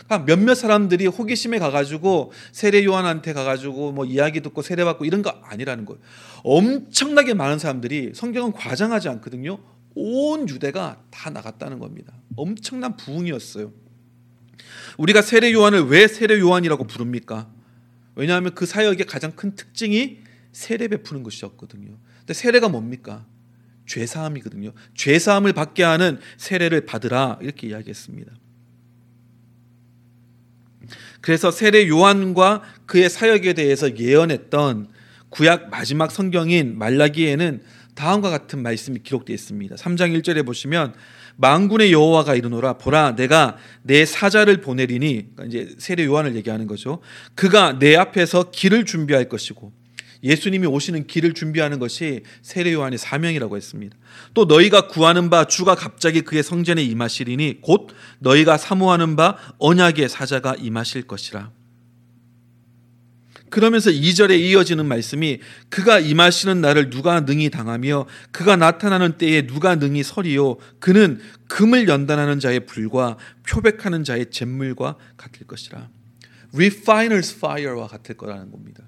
그러니까 0.05 0.25
몇몇 0.25 0.53
사람들이 0.53 1.07
호기심에 1.07 1.57
가가지고 1.57 2.33
세례 2.51 2.85
요한한테 2.85 3.33
가가지고 3.33 3.93
뭐 3.93 4.05
이야기 4.05 4.41
듣고 4.41 4.61
세례 4.61 4.85
받고 4.85 5.05
이런 5.05 5.23
거 5.23 5.31
아니라는 5.41 5.85
거예요. 5.85 5.99
엄청나게 6.43 7.33
많은 7.33 7.57
사람들이 7.57 8.11
성경은 8.13 8.51
과장하지 8.51 9.09
않거든요. 9.09 9.57
온 9.95 10.47
유대가 10.47 11.01
다 11.09 11.31
나갔다는 11.31 11.79
겁니다. 11.79 12.13
엄청난 12.35 12.95
부흥이었어요. 12.95 13.86
우리가 14.97 15.21
세례 15.21 15.51
요한을 15.53 15.85
왜 15.85 16.07
세례 16.07 16.39
요한이라고 16.39 16.85
부릅니까? 16.85 17.49
왜냐하면 18.15 18.55
그 18.55 18.65
사역의 18.65 19.05
가장 19.05 19.31
큰 19.31 19.55
특징이 19.55 20.19
세례 20.51 20.87
베푸는 20.87 21.23
것이었거든요. 21.23 21.97
근데 22.19 22.33
세례가 22.33 22.69
뭡니까? 22.69 23.25
죄 23.85 24.05
사함이거든요. 24.05 24.73
죄 24.95 25.17
사함을 25.17 25.53
받게 25.53 25.83
하는 25.83 26.19
세례를 26.37 26.85
받으라 26.85 27.39
이렇게 27.41 27.67
이야기했습니다. 27.67 28.31
그래서 31.21 31.51
세례 31.51 31.87
요한과 31.87 32.63
그의 32.85 33.09
사역에 33.09 33.53
대해서 33.53 33.97
예언했던 33.97 34.89
구약 35.29 35.69
마지막 35.69 36.11
성경인 36.11 36.77
말라기에는 36.77 37.61
다음과 37.97 38.29
같은 38.29 38.61
말씀이 38.61 38.99
기록되어 39.03 39.33
있습니다. 39.33 39.75
3장 39.75 40.17
1절에 40.21 40.45
보시면 40.45 40.93
망군의 41.35 41.91
여호와가 41.91 42.35
이르노라 42.35 42.73
보라 42.73 43.15
내가 43.15 43.57
내 43.81 44.05
사자를 44.05 44.61
보내리니 44.61 45.35
그러니까 45.35 45.45
이제 45.45 45.75
세례 45.79 46.05
요한을 46.05 46.35
얘기하는 46.35 46.67
거죠. 46.67 46.99
그가 47.35 47.79
내 47.79 47.95
앞에서 47.95 48.51
길을 48.51 48.85
준비할 48.85 49.27
것이고 49.27 49.73
예수님이 50.23 50.67
오시는 50.67 51.07
길을 51.07 51.33
준비하는 51.33 51.79
것이 51.79 52.21
세례 52.41 52.73
요한의 52.73 52.99
사명이라고 52.99 53.57
했습니다. 53.57 53.97
또 54.33 54.45
너희가 54.45 54.87
구하는 54.87 55.29
바 55.29 55.45
주가 55.45 55.75
갑자기 55.75 56.21
그의 56.21 56.43
성전에 56.43 56.83
임하시리니 56.83 57.61
곧 57.61 57.89
너희가 58.19 58.57
사모하는 58.57 59.15
바 59.15 59.37
언약의 59.57 60.09
사자가 60.09 60.55
임하실 60.55 61.03
것이라. 61.03 61.56
그러면서 63.49 63.89
2절에 63.89 64.39
이어지는 64.39 64.85
말씀이 64.85 65.39
그가 65.69 65.99
임하시는 65.99 66.59
날을 66.59 66.89
누가 66.89 67.21
능히 67.21 67.49
당하며 67.49 68.07
그가 68.31 68.55
나타나는 68.55 69.17
때에 69.17 69.47
누가 69.47 69.75
능히 69.75 70.03
서리요 70.03 70.57
그는 70.79 71.19
금을 71.47 71.87
연단하는 71.87 72.39
자의 72.39 72.65
불과 72.65 73.17
표백하는 73.47 74.03
자의 74.03 74.29
잿물과 74.29 74.97
같을 75.15 75.47
것이라. 75.47 75.89
refiner's 76.53 77.35
fire와 77.35 77.87
같을 77.87 78.15
거라는 78.15 78.51
겁니다. 78.51 78.83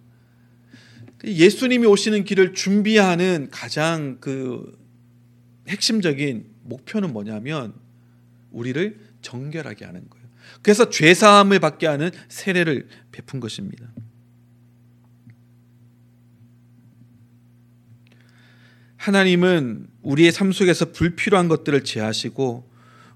예수님이 1.23 1.85
오시는 1.85 2.23
길을 2.23 2.53
준비하는 2.53 3.49
가장 3.51 4.17
그 4.19 4.77
핵심적인 5.67 6.45
목표는 6.63 7.11
뭐냐면 7.11 7.73
우리를 8.51 8.99
정결하게 9.21 9.85
하는 9.85 10.07
거예요. 10.09 10.27
그래서 10.61 10.89
죄 10.89 11.13
사함을 11.13 11.59
받게 11.59 11.87
하는 11.87 12.11
세례를 12.29 12.87
베푼 13.11 13.39
것입니다. 13.39 13.87
하나님은 18.99 19.87
우리의 20.01 20.33
삶 20.33 20.51
속에서 20.51 20.91
불필요한 20.91 21.47
것들을 21.47 21.85
제하시고 21.85 22.69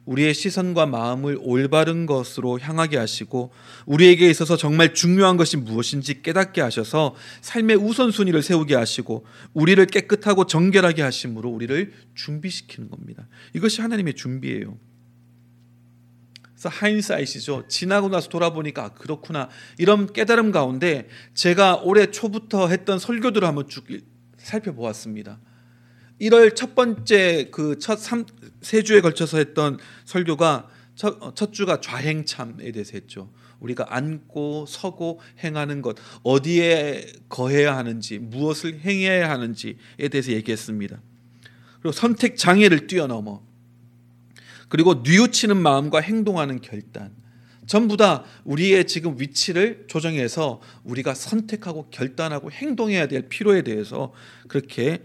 우리의 0.05 0.33
시선과 0.33 0.85
마음을 0.85 1.37
올바른 1.41 2.05
것으로 2.05 2.57
향하게 2.57 2.97
하시고 2.97 3.51
우리에게 3.85 4.29
있어서 4.29 4.55
정말 4.55 4.93
중요한 4.93 5.35
것이 5.35 5.57
무엇인지 5.57 6.21
깨닫게 6.21 6.61
하셔서 6.61 7.15
삶의 7.41 7.77
우선순위를 7.77 8.41
세우게 8.41 8.75
하시고 8.75 9.25
우리를 9.53 9.85
깨끗하고 9.87 10.47
정결하게 10.47 11.01
하심으로 11.01 11.49
우리를 11.49 11.91
준비시키는 12.15 12.89
겁니다. 12.89 13.27
이것이 13.53 13.81
하나님의 13.81 14.13
준비예요. 14.13 14.77
그래서 16.43 16.69
하인사이시죠. 16.69 17.65
지나고 17.67 18.07
나서 18.07 18.29
돌아보니까 18.29 18.85
아, 18.85 18.89
그렇구나 18.93 19.49
이런 19.77 20.11
깨달음 20.11 20.51
가운데 20.51 21.09
제가 21.33 21.81
올해 21.83 22.09
초부터 22.09 22.69
했던 22.69 22.99
설교들을 22.99 23.45
한번 23.45 23.67
쭉 23.67 23.85
살펴보았습니다. 24.37 25.39
1월 26.21 26.55
첫 26.55 26.75
번째 26.75 27.49
그 27.51 27.77
첫 27.79 28.25
세 28.61 28.81
주에 28.81 29.01
걸쳐서 29.01 29.37
했던 29.37 29.77
설교가 30.05 30.69
첫, 30.95 31.17
어, 31.21 31.33
첫 31.33 31.53
주가 31.53 31.81
좌행참에 31.81 32.71
대해서 32.71 32.91
했죠. 32.93 33.31
우리가 33.59 33.87
앉고 33.89 34.65
서고 34.67 35.21
행하는 35.43 35.81
것 35.81 35.95
어디에 36.23 37.05
거해야 37.29 37.75
하는지 37.77 38.19
무엇을 38.19 38.79
행해야 38.81 39.29
하는지에 39.29 40.09
대해서 40.11 40.31
얘기했습니다. 40.33 41.01
그리고 41.81 41.91
선택 41.91 42.37
장애를 42.37 42.87
뛰어넘어 42.87 43.41
그리고 44.69 45.01
뉘우치는 45.03 45.57
마음과 45.57 45.99
행동하는 45.99 46.61
결단 46.61 47.13
전부 47.65 47.95
다 47.95 48.25
우리의 48.43 48.87
지금 48.87 49.19
위치를 49.19 49.85
조정해서 49.87 50.61
우리가 50.83 51.13
선택하고 51.13 51.87
결단하고 51.89 52.51
행동해야 52.51 53.07
될 53.07 53.29
필요에 53.29 53.61
대해서 53.61 54.13
그렇게 54.47 54.99
어, 54.99 55.03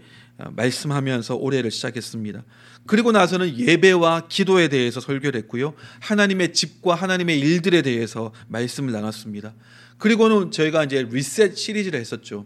말씀하면서 0.51 1.35
올해를 1.35 1.71
시작했습니다. 1.71 2.43
그리고 2.85 3.11
나서는 3.11 3.57
예배와 3.57 4.27
기도에 4.29 4.67
대해서 4.67 4.99
설교를 4.99 5.39
했고요. 5.41 5.73
하나님의 5.99 6.53
집과 6.53 6.95
하나님의 6.95 7.39
일들에 7.39 7.81
대해서 7.81 8.33
말씀을 8.47 8.91
나눴습니다. 8.91 9.53
그리고는 9.97 10.51
저희가 10.51 10.85
이제 10.85 11.07
리셋 11.09 11.57
시리즈를 11.57 11.99
했었죠. 11.99 12.45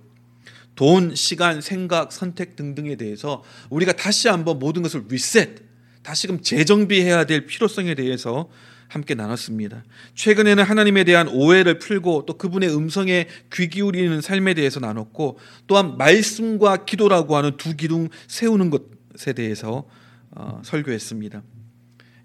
돈, 0.75 1.13
시간, 1.15 1.62
생각, 1.62 2.12
선택 2.12 2.55
등등에 2.55 2.95
대해서 2.95 3.43
우리가 3.69 3.93
다시 3.93 4.27
한번 4.27 4.57
모든 4.57 4.81
것을 4.81 5.03
리셋, 5.07 5.62
다시금 6.01 6.41
재정비해야 6.41 7.25
될 7.25 7.45
필요성에 7.45 7.95
대해서 7.95 8.50
함께 8.93 9.15
나눴습니다. 9.15 9.83
최근에는 10.13 10.63
하나님에 10.63 11.03
대한 11.03 11.27
오해를 11.27 11.79
풀고 11.79 12.25
또 12.27 12.38
그분의 12.38 12.75
음성에 12.75 13.27
귀 13.51 13.67
기울이는 13.67 14.21
삶에 14.21 14.53
대해서 14.53 14.79
나눴고 14.79 15.39
또한 15.65 15.97
말씀과 15.97 16.85
기도라고 16.85 17.35
하는 17.35 17.57
두 17.57 17.75
기둥 17.75 18.09
세우는 18.27 18.69
것에 18.69 19.33
대해서 19.33 19.89
어, 20.29 20.62
설교했습니다. 20.63 21.41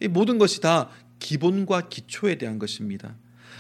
이 0.03 0.09
모든 0.09 0.37
것이 0.37 0.61
다 0.61 0.91
기본과 1.21 1.89
기초에 1.89 2.35
대한 2.37 2.59
것입니다. 2.59 3.17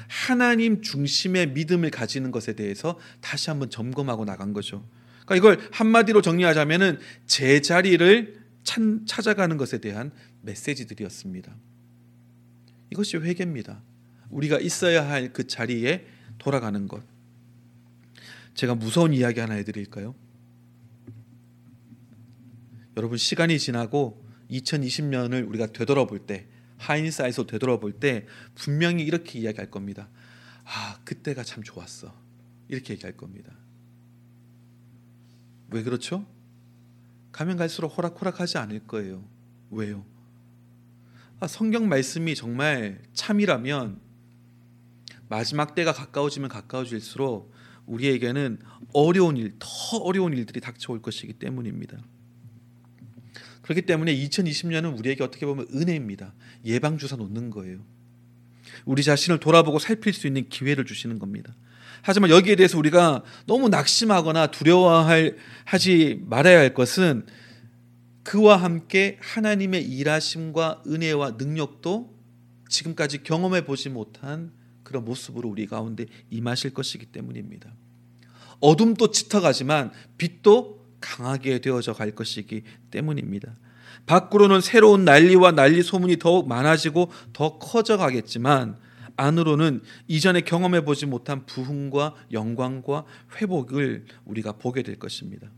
하나님 0.07 0.83
중심의 0.83 1.53
믿음을 1.53 1.91
가지는 1.91 2.31
것에 2.31 2.53
대해서 2.53 2.99
다시 3.23 3.49
한번 3.49 3.71
점검하고 3.71 4.27
나간 4.27 4.53
거죠. 4.53 4.87
그러니까 5.25 5.37
이걸 5.37 5.69
한마디로 5.73 6.21
정리하자면은 6.21 6.99
제자리를 7.27 8.39
찾아가는 9.07 9.57
것에 9.57 9.79
대한 9.79 10.11
메시지들이었습니다. 10.43 11.57
이것이 12.91 13.17
회개입니다. 13.17 13.83
우리가 14.31 14.59
있어야 14.61 15.09
할 15.09 15.33
그 15.33 15.47
자리에 15.47 16.07
돌아가는 16.39 16.87
것. 16.87 17.03
제가 18.55 18.75
무서운 18.75 19.13
이야기 19.15 19.41
하나 19.41 19.55
해드릴까요? 19.55 20.15
여러분 22.97 23.17
시간이 23.17 23.59
지나고 23.59 24.25
2020년을 24.51 25.47
우리가 25.49 25.69
되돌아볼 25.69 26.21
때 26.21 26.47
하인사에서 26.79 27.47
되돌아볼 27.47 27.93
때 27.93 28.27
분명히 28.55 29.05
이렇게 29.05 29.39
이야기할 29.39 29.71
겁니다. 29.71 30.09
아 30.65 31.01
그때가 31.05 31.45
참 31.45 31.63
좋았어. 31.63 32.15
이렇게 32.69 32.95
얘기할 32.95 33.17
겁니다. 33.17 33.53
왜 35.71 35.83
그렇죠? 35.83 36.27
가면 37.33 37.57
갈수록 37.57 37.89
호락호락하지 37.89 38.59
않을 38.59 38.87
거예요. 38.87 39.25
왜요? 39.71 40.05
아, 41.41 41.47
성경 41.47 41.89
말씀이 41.89 42.35
정말 42.35 43.01
참이라면 43.13 44.01
마지막 45.29 45.77
때가 45.77 45.93
가까워지면 45.93 46.49
가까워질수록 46.49 47.53
우리에게는 47.87 48.59
어려운 48.93 49.37
일, 49.37 49.53
더 49.61 49.99
어려운 49.99 50.33
일들이 50.33 50.61
닥쳐올 50.61 51.01
것이기 51.01 51.35
때문입니다. 51.35 51.97
그렇기 53.63 53.83
때문에 53.83 54.17
2020년은 54.17 54.99
우리에게 54.99 55.23
어떻게 55.23 55.47
보면 55.47 55.69
은혜입니다. 55.73 56.35
예방 56.65 56.99
주사 56.99 57.15
놓는 57.15 57.51
거예요. 57.51 57.85
우리 58.85 59.05
자신을 59.05 59.39
돌아보고 59.39 59.79
살필 59.79 60.13
수 60.15 60.27
있는 60.27 60.49
기회를 60.49 60.87
주시는 60.87 61.21
겁니다. 61.21 61.55
하지만 62.03 62.31
여기에 62.31 62.57
대해서 62.57 62.79
우리가 62.79 63.23
너무 63.47 63.69
낙심하거나 63.69 64.49
두려워할 64.49 65.37
하지 65.65 66.21
말아야 66.27 66.59
할 66.59 66.75
것은 66.75 67.27
그와 68.29 68.59
함께 68.59 69.17
하나님의 69.23 69.85
일하심과 69.85 70.83
은혜와 70.87 71.37
능력도 71.39 72.15
지금까지 72.69 73.23
경험해 73.23 73.65
보지 73.65 73.89
못한 73.89 74.53
그런 74.83 75.07
모습으로 75.07 75.49
우리 75.49 75.67
가운데 75.67 76.05
임하실 76.29 76.75
것이기 76.75 77.07
때문입니다. 77.07 77.73
어둠도 78.61 79.13
짙어가지만 79.13 79.93
빛도 80.19 80.85
강하게 81.01 81.63
되어져 81.63 81.95
갈 81.95 82.11
것이기 82.11 82.65
때문입니다. 82.91 83.57
밖으로는 84.05 84.61
새로운 84.61 85.07
난리와 85.07 85.53
난리 85.53 85.83
소문이 85.83 86.19
더욱 86.19 86.49
많아지고 86.49 87.11
더 87.33 87.59
커져 87.59 87.97
가겠지만 87.97 88.77
안으로는 89.17 89.81
이전에 90.07 90.43
경험해 90.43 90.85
보지 90.85 91.07
못한 91.07 91.47
부흥과 91.47 92.15
영광과 92.33 93.07
회복을 93.41 94.05
우리가 94.27 94.53
보게 94.53 94.83
될 94.83 94.99
것입니다. 94.99 95.49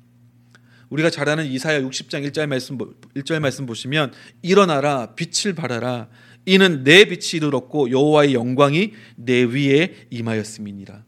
우리가 0.91 1.09
잘 1.09 1.29
아는 1.29 1.47
이사야 1.47 1.81
60장 1.81 2.29
1절 2.29 2.47
말씀 2.47 2.77
1절 2.77 3.39
말씀 3.39 3.65
보시면 3.65 4.13
일어나라 4.43 5.15
빛을 5.15 5.55
발하라 5.55 6.09
이는 6.47 6.85
내 6.85 7.05
빛이 7.05 7.37
이르렀고 7.37 7.91
여호와의 7.91 8.35
영광이 8.35 8.93
내 9.17 9.43
위에 9.43 10.07
임하였음이니라. 10.11 11.05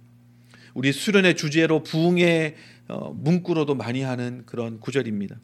우리 0.75 0.93
수련의 0.93 1.37
주제로 1.37 1.83
부흥의 1.83 2.55
어, 2.89 3.13
문구로도 3.15 3.75
많이 3.75 4.03
하는 4.03 4.45
그런 4.47 4.79
구절입니다. 4.81 5.37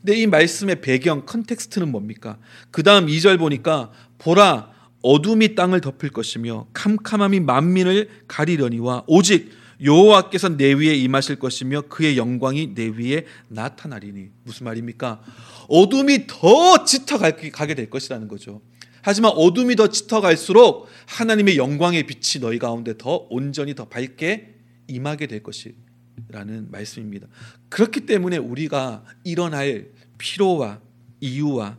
근데 0.00 0.20
이 0.20 0.26
말씀의 0.26 0.80
배경 0.80 1.24
context는 1.24 1.90
뭡니까? 1.90 2.38
그다음 2.70 3.06
2절 3.06 3.38
보니까 3.38 3.92
보라 4.18 4.72
어둠이 5.02 5.54
땅을 5.54 5.80
덮을 5.80 6.10
것이며 6.10 6.66
캄캄함이 6.72 7.40
만민을 7.40 8.08
가리려니와 8.26 9.04
오직 9.06 9.50
여호와께서 9.82 10.56
내 10.56 10.72
위에 10.72 10.94
임하실 10.94 11.36
것이며 11.36 11.82
그의 11.82 12.16
영광이 12.16 12.74
내 12.74 12.86
위에 12.86 13.26
나타나리니 13.48 14.28
무슨 14.44 14.64
말입니까? 14.64 15.22
어둠이 15.68 16.26
더 16.26 16.84
짙어 16.84 17.18
가게 17.18 17.74
될 17.74 17.90
것이라는 17.90 18.28
거죠. 18.28 18.60
하지만 19.02 19.32
어둠이 19.32 19.76
더 19.76 19.88
짙어 19.88 20.20
갈수록 20.20 20.88
하나님의 21.06 21.58
영광의 21.58 22.06
빛이 22.06 22.40
너희 22.40 22.58
가운데 22.58 22.96
더 22.96 23.26
온전히 23.28 23.74
더 23.74 23.84
밝게 23.84 24.54
임하게 24.88 25.26
될 25.26 25.42
것이라는 25.42 26.70
말씀입니다. 26.70 27.26
그렇기 27.68 28.06
때문에 28.06 28.38
우리가 28.38 29.04
일어날 29.24 29.90
필요와 30.18 30.80
이유와 31.20 31.76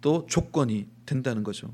또 0.00 0.26
조건이 0.28 0.86
된다는 1.06 1.42
거죠. 1.42 1.72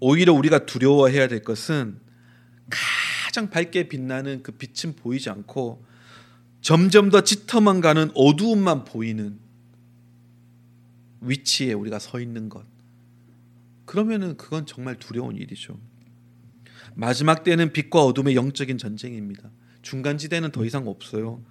오히려 0.00 0.32
우리가 0.32 0.66
두려워해야 0.66 1.28
될 1.28 1.42
것은 1.42 1.98
가장 2.70 3.50
밝게 3.50 3.88
빛나는 3.88 4.42
그 4.42 4.52
빛은 4.52 4.96
보이지 4.96 5.30
않고 5.30 5.84
점점 6.60 7.10
더 7.10 7.22
짙어만 7.22 7.80
가는 7.80 8.10
어두움만 8.14 8.84
보이는 8.84 9.38
위치에 11.20 11.72
우리가 11.72 11.98
서 11.98 12.20
있는 12.20 12.48
것. 12.48 12.64
그러면은 13.84 14.36
그건 14.36 14.66
정말 14.66 14.96
두려운 14.98 15.36
일이죠. 15.36 15.78
마지막 16.94 17.44
때는 17.44 17.72
빛과 17.72 18.02
어둠의 18.04 18.36
영적인 18.36 18.78
전쟁입니다. 18.78 19.50
중간 19.82 20.16
지대는 20.16 20.52
더 20.52 20.64
이상 20.64 20.86
없어요. 20.86 21.42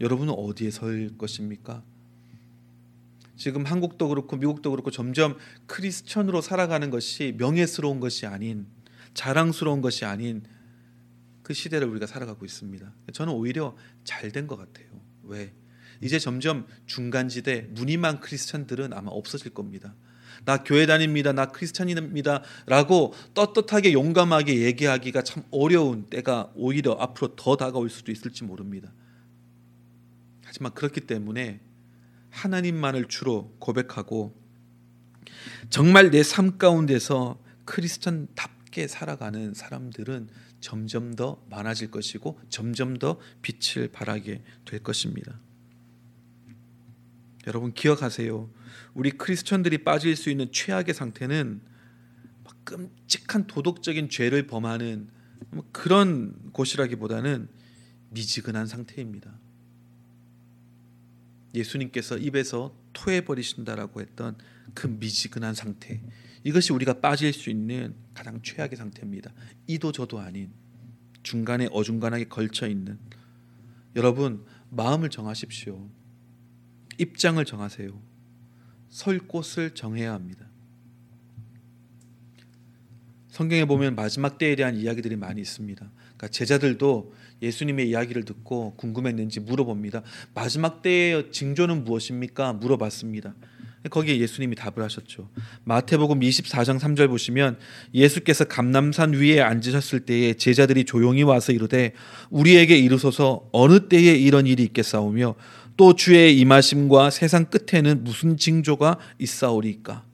여러분은 0.00 0.34
어디에 0.36 0.70
설 0.70 1.10
것입니까? 1.16 1.82
지금 3.36 3.64
한국도 3.64 4.08
그렇고 4.08 4.36
미국도 4.36 4.70
그렇고 4.70 4.90
점점 4.90 5.36
크리스천으로 5.66 6.40
살아가는 6.40 6.88
것이 6.90 7.34
명예스러운 7.36 8.00
것이 8.00 8.26
아닌 8.26 8.66
자랑스러운 9.14 9.80
것이 9.80 10.04
아닌 10.04 10.44
그 11.42 11.52
시대를 11.52 11.86
우리가 11.88 12.06
살아가고 12.06 12.44
있습니다. 12.44 12.92
저는 13.12 13.32
오히려 13.32 13.76
잘 14.04 14.30
된 14.30 14.46
것 14.46 14.56
같아요. 14.56 14.86
왜? 15.24 15.52
이제 16.00 16.18
점점 16.18 16.66
중간지대 16.86 17.68
무늬만 17.70 18.20
크리스천들은 18.20 18.92
아마 18.92 19.10
없어질 19.10 19.52
겁니다. 19.52 19.94
나 20.44 20.62
교회 20.62 20.86
다닙니다. 20.86 21.32
나 21.32 21.46
크리스찬입니다. 21.46 22.42
라고 22.66 23.14
떳떳하게 23.34 23.92
용감하게 23.92 24.62
얘기하기가 24.62 25.22
참 25.22 25.44
어려운 25.50 26.04
때가 26.06 26.52
오히려 26.54 26.92
앞으로 26.92 27.36
더 27.36 27.56
다가올 27.56 27.88
수도 27.88 28.10
있을지 28.10 28.44
모릅니다. 28.44 28.92
하지만 30.44 30.72
그렇기 30.74 31.02
때문에 31.02 31.60
하나님만을 32.34 33.06
주로 33.06 33.54
고백하고 33.58 34.34
정말 35.70 36.10
내 36.10 36.22
삶 36.22 36.58
가운데서 36.58 37.42
크리스천답게 37.64 38.88
살아가는 38.88 39.54
사람들은 39.54 40.28
점점 40.60 41.14
더 41.14 41.42
많아질 41.50 41.90
것이고 41.90 42.40
점점 42.48 42.98
더 42.98 43.18
빛을 43.42 43.88
발하게 43.88 44.42
될 44.64 44.82
것입니다. 44.82 45.38
여러분 47.46 47.72
기억하세요. 47.72 48.50
우리 48.94 49.10
크리스천들이 49.10 49.84
빠질 49.84 50.16
수 50.16 50.30
있는 50.30 50.50
최악의 50.50 50.94
상태는 50.94 51.60
끔찍한 52.64 53.46
도덕적인 53.46 54.08
죄를 54.08 54.46
범하는 54.46 55.08
그런 55.72 56.34
곳이라기보다는 56.52 57.48
미지근한 58.10 58.66
상태입니다. 58.66 59.38
예수님께서 61.54 62.18
입에서 62.18 62.76
토해 62.92 63.24
버리신다라고 63.24 64.00
했던 64.00 64.36
그 64.74 64.86
미지근한 64.86 65.54
상태. 65.54 66.00
이것이 66.42 66.72
우리가 66.72 67.00
빠질 67.00 67.32
수 67.32 67.50
있는 67.50 67.94
가장 68.12 68.42
최악의 68.42 68.76
상태입니다. 68.76 69.32
이도 69.66 69.92
저도 69.92 70.18
아닌 70.18 70.50
중간에 71.22 71.68
어중간하게 71.72 72.24
걸쳐 72.28 72.68
있는 72.68 72.98
여러분 73.96 74.44
마음을 74.70 75.08
정하십시오. 75.08 75.88
입장을 76.98 77.42
정하세요. 77.44 78.00
설 78.88 79.18
곳을 79.18 79.74
정해야 79.74 80.12
합니다. 80.12 80.46
성경에 83.28 83.64
보면 83.64 83.96
마지막 83.96 84.38
때에 84.38 84.54
대한 84.54 84.76
이야기들이 84.76 85.16
많이 85.16 85.40
있습니다. 85.40 85.90
그러니까 86.00 86.28
제자들도 86.28 87.12
예수님의 87.44 87.88
이야기를 87.88 88.24
듣고 88.24 88.74
궁금했는지 88.76 89.40
물어봅니다. 89.40 90.02
마지막 90.34 90.82
때의 90.82 91.30
징조는 91.30 91.84
무엇입니까? 91.84 92.54
물어봤습니다. 92.54 93.34
거기에 93.90 94.18
예수님이 94.18 94.56
답을 94.56 94.82
하셨죠. 94.82 95.28
마태복음 95.64 96.20
24장 96.20 96.78
3절 96.78 97.08
보시면 97.08 97.58
예수께서 97.92 98.44
감남산 98.44 99.12
위에 99.12 99.40
앉으셨을 99.40 100.00
때에 100.00 100.34
제자들이 100.34 100.84
조용히 100.84 101.22
와서 101.22 101.52
이르되 101.52 101.92
우리에게 102.30 102.78
이르소서 102.78 103.48
어느 103.52 103.88
때에 103.88 104.14
이런 104.14 104.46
일이 104.46 104.62
있겠사오며 104.62 105.34
또 105.76 105.94
주의 105.94 106.38
임하심과 106.38 107.10
세상 107.10 107.46
끝에는 107.46 108.04
무슨 108.04 108.36
징조가 108.36 108.98
있사오리까? 109.18 110.04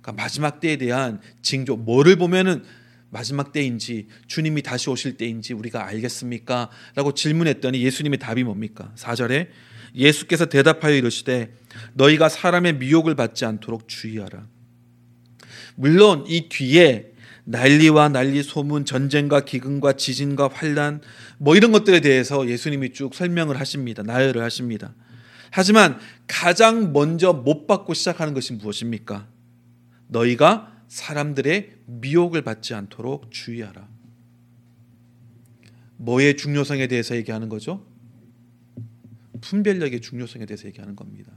그러니까 0.00 0.22
마지막 0.22 0.60
때에 0.60 0.76
대한 0.76 1.20
징조 1.42 1.76
뭐를 1.76 2.16
보면은 2.16 2.62
마지막 3.10 3.52
때인지 3.52 4.08
주님이 4.26 4.62
다시 4.62 4.90
오실 4.90 5.16
때인지 5.16 5.54
우리가 5.54 5.86
알겠습니까? 5.86 6.70
라고 6.94 7.14
질문했더니 7.14 7.82
예수님의 7.82 8.18
답이 8.18 8.44
뭡니까? 8.44 8.92
4절에 8.96 9.48
예수께서 9.94 10.46
대답하여 10.46 10.94
이르시되 10.94 11.54
너희가 11.94 12.28
사람의 12.28 12.74
미혹을 12.76 13.14
받지 13.14 13.44
않도록 13.44 13.88
주의하라. 13.88 14.46
물론 15.74 16.24
이 16.26 16.48
뒤에 16.48 17.12
난리와 17.44 18.10
난리 18.10 18.42
소문 18.42 18.84
전쟁과 18.84 19.40
기근과 19.40 19.94
지진과 19.94 20.50
환란 20.52 21.00
뭐 21.38 21.56
이런 21.56 21.72
것들에 21.72 22.00
대해서 22.00 22.46
예수님이 22.46 22.92
쭉 22.92 23.14
설명을 23.14 23.58
하십니다. 23.58 24.02
나열을 24.02 24.42
하십니다. 24.42 24.94
하지만 25.50 25.98
가장 26.26 26.92
먼저 26.92 27.32
못 27.32 27.66
받고 27.66 27.94
시작하는 27.94 28.34
것이 28.34 28.52
무엇입니까? 28.52 29.26
너희가 30.08 30.77
사람들의 30.88 31.76
미혹을 31.86 32.42
받지 32.42 32.74
않도록 32.74 33.30
주의하라. 33.30 33.88
뭐의 35.98 36.36
중요성에 36.36 36.86
대해서 36.86 37.16
얘기하는 37.16 37.48
거죠? 37.48 37.86
분별력의 39.40 40.00
중요성에 40.00 40.46
대해서 40.46 40.66
얘기하는 40.66 40.96
겁니다. 40.96 41.32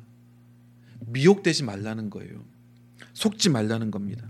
미혹되지 1.07 1.63
말라는 1.63 2.09
거예요. 2.09 2.45
속지 3.13 3.49
말라는 3.49 3.91
겁니다. 3.91 4.29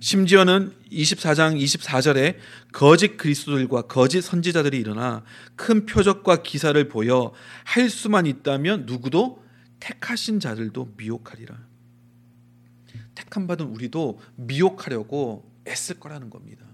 심지어는 0.00 0.72
24장 0.90 1.56
24절에 1.62 2.36
거짓 2.72 3.16
그리스도들과 3.16 3.82
거짓 3.82 4.22
선지자들이 4.22 4.78
일어나 4.78 5.22
큰 5.54 5.86
표적과 5.86 6.42
기사를 6.42 6.88
보여 6.88 7.32
할 7.64 7.88
수만 7.88 8.26
있다면 8.26 8.86
누구도 8.86 9.44
택하신 9.78 10.40
자들도 10.40 10.94
미혹하리라. 10.96 11.71
택함 13.14 13.46
받은 13.46 13.66
우리도 13.66 14.20
미혹하려고 14.36 15.50
애쓸 15.66 16.00
거라는 16.00 16.30
겁니다. 16.30 16.64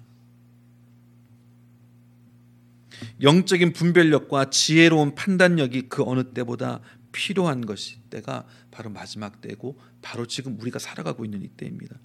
영적인 3.20 3.72
분별력과 3.72 4.50
지혜로운 4.50 5.14
판단력이 5.14 5.88
그 5.88 6.02
어느 6.04 6.32
때보다 6.32 6.80
필요한 7.12 7.64
것이 7.64 8.00
때가 8.10 8.46
바로 8.70 8.90
마지막 8.90 9.40
때고 9.40 9.78
바로 10.02 10.26
지금 10.26 10.58
우리가 10.60 10.78
살아가고 10.78 11.24
있는 11.24 11.42
이때입니다. 11.42 11.96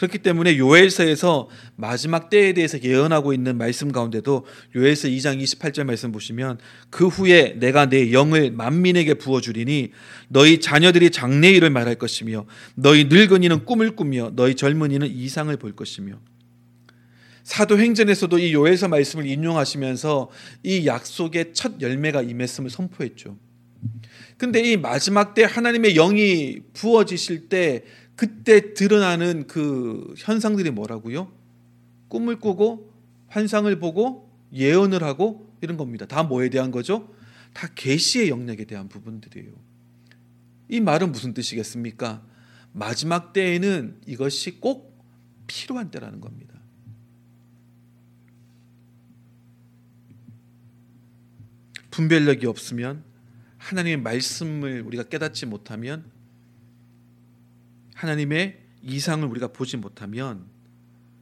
그렇기 0.00 0.16
때문에 0.20 0.56
요엘서에서 0.56 1.50
마지막 1.76 2.30
때에 2.30 2.54
대해서 2.54 2.82
예언하고 2.82 3.34
있는 3.34 3.58
말씀 3.58 3.92
가운데도 3.92 4.46
요엘서 4.74 5.08
2장 5.08 5.42
28절 5.42 5.84
말씀 5.84 6.10
보시면 6.10 6.58
그 6.88 7.06
후에 7.06 7.56
내가 7.58 7.84
내 7.90 8.10
영을 8.10 8.50
만민에게 8.50 9.14
부어 9.14 9.42
주리니 9.42 9.90
너희 10.28 10.58
자녀들이 10.58 11.10
장래일을 11.10 11.68
말할 11.68 11.96
것이며 11.96 12.46
너희 12.76 13.04
늙은이는 13.10 13.66
꿈을 13.66 13.94
꾸며 13.94 14.32
너희 14.34 14.54
젊은이는 14.54 15.06
이상을 15.06 15.54
볼 15.58 15.76
것이며 15.76 16.18
사도행전에서도 17.42 18.38
이 18.38 18.54
요엘서 18.54 18.88
말씀을 18.88 19.26
인용하시면서 19.26 20.30
이 20.62 20.86
약속의 20.86 21.52
첫 21.52 21.72
열매가 21.82 22.22
임했음을 22.22 22.70
선포했죠. 22.70 23.36
근데 24.38 24.62
이 24.62 24.78
마지막 24.78 25.34
때 25.34 25.44
하나님의 25.44 25.92
영이 25.92 26.60
부어지실 26.72 27.50
때 27.50 27.84
그때 28.20 28.74
드러나는 28.74 29.46
그 29.46 30.12
현상들이 30.18 30.72
뭐라고요? 30.72 31.32
꿈을 32.08 32.38
꾸고 32.38 32.92
환상을 33.28 33.74
보고 33.78 34.30
예언을 34.52 35.02
하고 35.02 35.50
이런 35.62 35.78
겁니다. 35.78 36.04
다 36.04 36.22
뭐에 36.22 36.50
대한 36.50 36.70
거죠? 36.70 37.14
다 37.54 37.70
계시의 37.74 38.28
영역에 38.28 38.66
대한 38.66 38.90
부분들이에요. 38.90 39.50
이 40.68 40.80
말은 40.80 41.12
무슨 41.12 41.32
뜻이겠습니까? 41.32 42.22
마지막 42.74 43.32
때에는 43.32 44.02
이것이 44.04 44.60
꼭 44.60 45.02
필요한 45.46 45.90
때라는 45.90 46.20
겁니다. 46.20 46.60
분별력이 51.90 52.44
없으면 52.44 53.02
하나님의 53.56 53.96
말씀을 54.02 54.82
우리가 54.82 55.04
깨닫지 55.04 55.46
못하면 55.46 56.19
하나님의 58.00 58.58
이상을 58.82 59.28
우리가 59.28 59.48
보지 59.48 59.76
못하면 59.76 60.46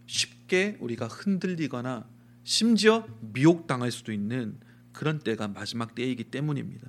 쉽게 0.06 0.76
우리가 0.80 1.08
흔들리거나 1.08 2.08
심지어 2.44 3.06
미혹당할 3.20 3.90
수도 3.90 4.12
있는 4.12 4.58
그런 4.92 5.18
때가 5.18 5.48
마지막 5.48 5.96
때이기 5.96 6.24
때문입니다. 6.24 6.88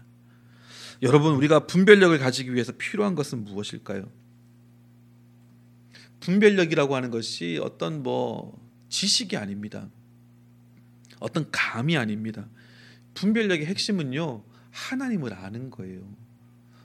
여러분 1.01 1.33
우리가 1.33 1.65
분별력을 1.65 2.17
가지기 2.19 2.53
위해서 2.53 2.71
필요한 2.77 3.15
것은 3.15 3.43
무엇일까요? 3.43 4.11
분별력이라고 6.19 6.95
하는 6.95 7.09
것이 7.09 7.59
어떤 7.61 8.03
뭐 8.03 8.63
지식이 8.89 9.37
아닙니다. 9.37 9.89
어떤 11.19 11.49
감이 11.51 11.97
아닙니다. 11.97 12.47
분별력의 13.15 13.65
핵심은요 13.65 14.43
하나님을 14.69 15.33
아는 15.33 15.71
거예요. 15.71 16.28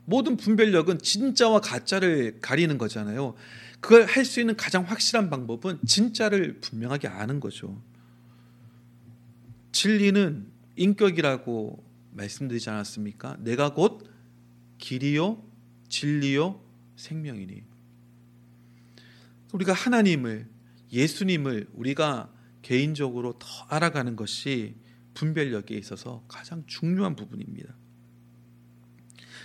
모든 0.04 0.36
분별력은 0.36 0.98
진짜와 0.98 1.60
가짜를 1.60 2.40
가리는 2.40 2.76
거잖아요. 2.78 3.34
그걸 3.80 4.04
할 4.04 4.24
수 4.24 4.40
있는 4.40 4.56
가장 4.56 4.84
확실한 4.84 5.28
방법은 5.30 5.80
진짜를 5.86 6.60
분명하게 6.60 7.08
아는 7.08 7.40
거죠. 7.40 7.82
진리는 9.72 10.46
인격이라고 10.76 11.84
말씀드리지 12.12 12.70
않았습니까? 12.70 13.36
내가 13.40 13.74
곧 13.74 14.08
길이요 14.78 15.42
진리요 15.88 16.60
생명이니. 16.96 17.62
우리가 19.52 19.72
하나님을 19.72 20.48
예수님을 20.92 21.68
우리가 21.74 22.32
개인적으로 22.62 23.38
더 23.38 23.46
알아가는 23.68 24.16
것이 24.16 24.76
분별력에 25.14 25.76
있어서 25.76 26.24
가장 26.28 26.64
중요한 26.66 27.14
부분입니다. 27.14 27.74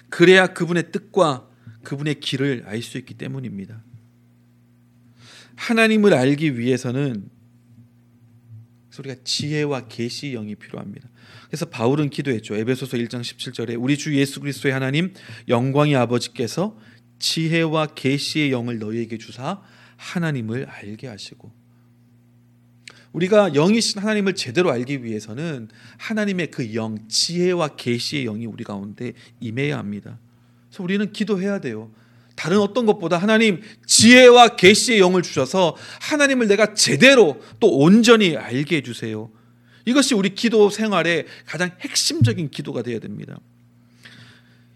그래야 0.09 0.47
그분의 0.47 0.91
뜻과 0.91 1.49
그분의 1.83 2.19
길을 2.19 2.63
알 2.65 2.81
수 2.81 2.97
있기 2.97 3.13
때문입니다. 3.15 3.83
하나님을 5.55 6.13
알기 6.13 6.57
위해서는 6.57 7.29
우리가 8.99 9.15
지혜와 9.23 9.87
계시 9.87 10.31
영이 10.31 10.55
필요합니다. 10.55 11.07
그래서 11.47 11.65
바울은 11.65 12.09
기도했죠. 12.09 12.55
에베소서 12.55 12.97
1장 12.97 13.21
17절에 13.21 13.81
우리 13.81 13.97
주 13.97 14.15
예수 14.17 14.41
그리스도의 14.41 14.73
하나님 14.73 15.13
영광의 15.47 15.95
아버지께서 15.95 16.77
지혜와 17.19 17.87
계시의 17.95 18.51
영을 18.51 18.77
너희에게 18.79 19.17
주사 19.17 19.61
하나님을 19.95 20.65
알게 20.65 21.07
하시고 21.07 21.51
우리가 23.13 23.53
영이신 23.53 24.01
하나님을 24.01 24.35
제대로 24.35 24.71
알기 24.71 25.03
위해서는 25.03 25.69
하나님의 25.97 26.51
그 26.51 26.75
영, 26.75 26.97
지혜와 27.07 27.69
계시의 27.69 28.25
영이 28.25 28.45
우리 28.45 28.63
가운데 28.63 29.13
임해야 29.39 29.77
합니다. 29.77 30.19
그래서 30.69 30.83
우리는 30.83 31.11
기도해야 31.11 31.59
돼요. 31.59 31.91
다른 32.35 32.59
어떤 32.59 32.85
것보다 32.85 33.17
하나님 33.17 33.61
지혜와 33.85 34.55
계시의 34.55 34.99
영을 34.99 35.21
주셔서 35.21 35.75
하나님을 36.01 36.47
내가 36.47 36.73
제대로 36.73 37.41
또 37.59 37.69
온전히 37.77 38.37
알게 38.37 38.77
해 38.77 38.81
주세요. 38.81 39.29
이것이 39.85 40.13
우리 40.13 40.35
기도 40.35 40.69
생활의 40.69 41.25
가장 41.45 41.71
핵심적인 41.81 42.49
기도가 42.51 42.83
되어야 42.83 42.99
됩니다. 42.99 43.39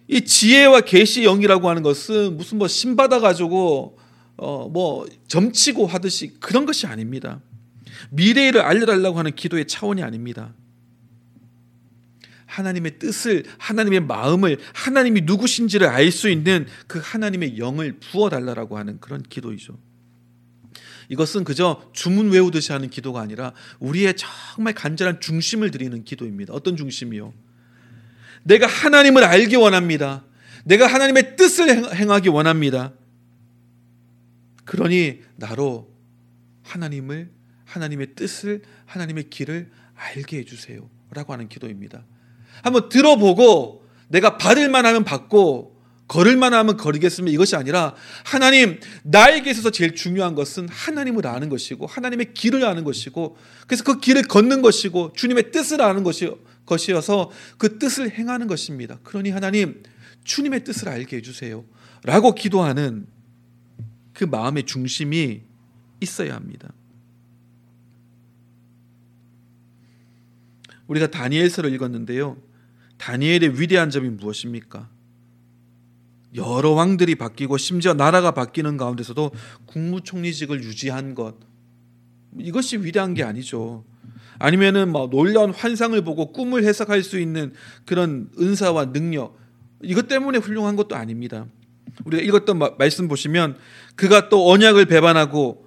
이 0.08 0.22
지혜와 0.22 0.82
계시 0.82 1.22
영이라고 1.22 1.70
하는 1.70 1.84
것은 1.84 2.36
무슨 2.36 2.58
뭐 2.58 2.68
신받아 2.68 3.20
가지고 3.20 3.98
어 4.36 4.68
뭐 4.68 5.06
점치고 5.28 5.86
하듯이 5.86 6.34
그런 6.40 6.66
것이 6.66 6.88
아닙니다. 6.88 7.40
미래를 8.12 8.62
알려달라고 8.62 9.20
하는 9.20 9.36
기도의 9.36 9.68
차원이 9.68 10.04
아닙니다. 10.04 10.54
하나님의 12.46 13.00
뜻을, 13.00 13.46
하나님의 13.58 14.02
마음을, 14.02 14.60
하나님이 14.74 15.22
누구신지를 15.22 15.88
알 15.88 16.12
수 16.12 16.30
있는 16.30 16.68
그 16.88 17.00
하나님의 17.04 17.58
영을 17.58 17.98
부어달라고 18.00 18.78
하는 18.78 19.00
그런 19.00 19.24
기도이죠. 19.24 19.80
이것은 21.10 21.44
그저 21.44 21.90
주문 21.94 22.32
외우듯이 22.32 22.72
하는 22.72 22.90
기도가 22.90 23.22
아니라 23.22 23.54
우리의 23.80 24.16
정말 24.16 24.74
간절한 24.74 25.20
중심을 25.20 25.72
드리는 25.72 26.04
기도입니다. 26.04 26.54
어떤 26.54 26.78
중심이요? 26.78 27.34
내가 28.44 28.68
하나님을 28.68 29.24
알기 29.24 29.56
원합니다. 29.56 30.24
내가 30.66 30.88
하나님의 30.88 31.36
뜻을 31.36 31.96
행하기 31.96 32.30
원합니다. 32.30 32.94
그러니 34.66 35.22
나로 35.36 35.92
하나님을 36.64 37.32
하나님의 37.74 38.16
뜻을 38.16 38.62
하나님의 38.86 39.30
길을 39.30 39.70
알게 39.96 40.38
해주세요. 40.40 40.90
라고 41.12 41.34
하는 41.34 41.50
기도입니다. 41.50 42.06
한번 42.62 42.90
들어보고 42.90 43.86
내가 44.10 44.38
받을 44.38 44.70
만 44.70 44.86
하면 44.86 45.04
받고 45.04 45.74
걸을 46.08 46.38
만 46.38 46.54
하면 46.54 46.78
걸으겠으면 46.78 47.34
이것이 47.34 47.56
아니라 47.56 47.96
하나님 48.24 48.80
나에게 49.04 49.50
있어서 49.50 49.72
제일 49.72 49.96
중요한 49.96 50.36
것은 50.36 50.68
하나님을 50.70 51.26
아는 51.26 51.50
것이고 51.50 51.88
하나님의 51.88 52.34
길을 52.34 52.64
아는 52.66 52.84
것이고 52.84 53.38
그래서 53.66 53.84
그 53.84 54.00
길을 54.00 54.24
걷는 54.24 54.62
것이고 54.62 55.14
주님의 55.16 55.52
뜻을 55.52 55.82
아는 55.82 56.04
것이, 56.04 56.32
것이어서 56.66 57.32
그 57.58 57.80
뜻을 57.80 58.12
행하는 58.12 58.48
것입니다. 58.48 59.00
그러니 59.04 59.32
하나님 59.32 59.82
주님의 60.24 60.64
뜻을 60.64 60.90
알게 60.90 61.18
해주세요. 61.18 61.66
라고 62.04 62.36
기도하는 62.36 63.08
그 64.14 64.26
마음의 64.26 64.64
중심이 64.64 65.42
있어야 66.00 66.36
합니다. 66.36 66.72
우리가 70.88 71.08
다니엘서를 71.08 71.74
읽었는데요. 71.74 72.38
다니엘의 72.98 73.60
위대한 73.60 73.90
점이 73.90 74.10
무엇입니까? 74.10 74.90
여러 76.36 76.72
왕들이 76.72 77.16
바뀌고 77.16 77.58
심지어 77.58 77.94
나라가 77.94 78.32
바뀌는 78.32 78.78
가운데서도 78.78 79.32
국무총리직을 79.68 80.64
유지한 80.64 81.14
것 81.14 81.36
이것이 82.40 82.78
위대한 82.78 83.14
게 83.14 83.24
아니죠. 83.24 83.86
아니면은 84.40 84.92
뭐 84.92 85.10
놀라운 85.10 85.52
환상을 85.52 86.02
보고 86.04 86.32
꿈을 86.32 86.64
해석할 86.64 87.04
수 87.04 87.20
있는 87.20 87.54
그런 87.86 88.30
은사와 88.40 88.92
능력 88.92 89.38
이것 89.84 90.08
때문에 90.08 90.40
훌륭한 90.40 90.76
것도 90.76 90.96
아닙니다. 90.96 91.46
우리가 92.06 92.24
읽었던 92.24 92.60
말씀 92.78 93.08
보시면 93.08 93.58
그가 93.96 94.30
또 94.30 94.50
언약을 94.50 94.86
배반하고 94.86 95.63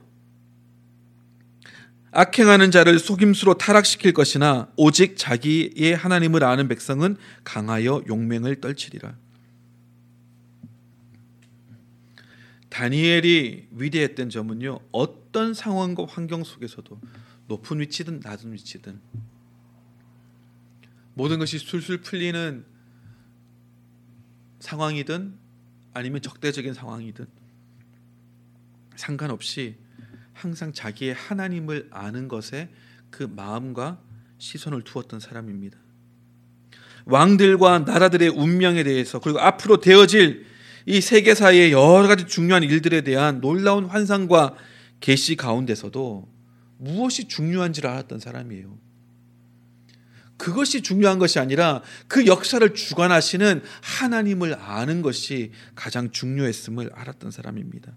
악행하는 2.19 2.71
자를 2.71 2.99
속임수로 2.99 3.59
타락시킬 3.59 4.15
것이나 4.15 4.73
오직 4.79 5.19
자기의 5.19 5.95
하나님을 5.95 6.45
아는 6.45 6.67
백성은 6.67 7.19
강하여 7.45 8.05
용맹을 8.09 8.63
떨치리라. 8.63 9.19
다니엘이 12.71 13.69
위대했던 13.71 14.31
점은요. 14.31 14.81
어떤 14.93 15.53
상황과 15.53 16.07
환경 16.09 16.43
속에서도 16.43 16.99
높은 17.49 17.81
위치든 17.81 18.21
낮은 18.25 18.51
위치든 18.55 18.99
모든 21.13 21.39
것이 21.39 21.59
술술 21.59 22.01
풀리는 22.01 22.65
상황이든 24.61 25.35
아니면 25.93 26.23
적대적인 26.23 26.73
상황이든 26.73 27.27
상관없이 28.97 29.77
항상 30.37 30.73
자기의 30.73 31.15
하나님을 31.15 31.89
아는 31.91 32.29
것에 32.29 32.69
그 33.11 33.23
마음과 33.23 33.99
시선을 34.39 34.83
두었던 34.83 35.19
사람입니다. 35.19 35.79
왕들과 37.07 37.81
나라들의 37.81 38.29
운명에 38.29 38.83
대해서 38.83 39.19
그리고 39.19 39.41
앞으로 39.41 39.81
되어질 39.81 40.45
이 40.85 41.01
세계사의 41.01 41.73
여러 41.73 42.07
가지 42.07 42.27
중요한 42.27 42.63
일들에 42.63 43.01
대한 43.01 43.41
놀라운 43.41 43.87
환상과 43.87 44.57
계시 45.01 45.37
가운데서도 45.37 46.29
무엇이 46.79 47.29
중요한지를 47.29 47.89
알았던 47.89 48.21
사람이에요. 48.21 48.79
그것이 50.37 50.83
중요한 50.83 51.19
것이 51.19 51.39
아니라 51.39 51.83
그 52.09 52.27
역사를 52.27 52.75
주관하시는 52.75 53.63
하나님을 53.81 54.55
아는 54.61 55.01
것이 55.01 55.53
가장 55.75 56.11
중요했음을 56.11 56.91
알았던 56.93 57.31
사람입니다. 57.31 57.95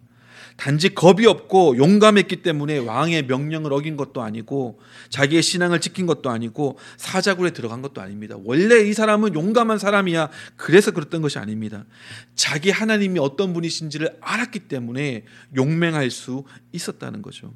단지 0.57 0.93
겁이 0.93 1.25
없고 1.25 1.77
용감했기 1.77 2.37
때문에 2.41 2.77
왕의 2.79 3.25
명령을 3.25 3.73
어긴 3.73 3.97
것도 3.97 4.21
아니고 4.21 4.79
자기의 5.09 5.41
신앙을 5.41 5.81
지킨 5.81 6.05
것도 6.05 6.29
아니고 6.29 6.77
사자굴에 6.97 7.51
들어간 7.51 7.81
것도 7.81 8.01
아닙니다. 8.01 8.35
원래 8.43 8.79
이 8.81 8.93
사람은 8.93 9.33
용감한 9.33 9.77
사람이야. 9.79 10.29
그래서 10.55 10.91
그랬던 10.91 11.21
것이 11.21 11.39
아닙니다. 11.39 11.85
자기 12.35 12.71
하나님이 12.71 13.19
어떤 13.19 13.53
분이신지를 13.53 14.17
알았기 14.21 14.59
때문에 14.61 15.25
용맹할 15.55 16.11
수 16.11 16.43
있었다는 16.71 17.21
거죠. 17.21 17.53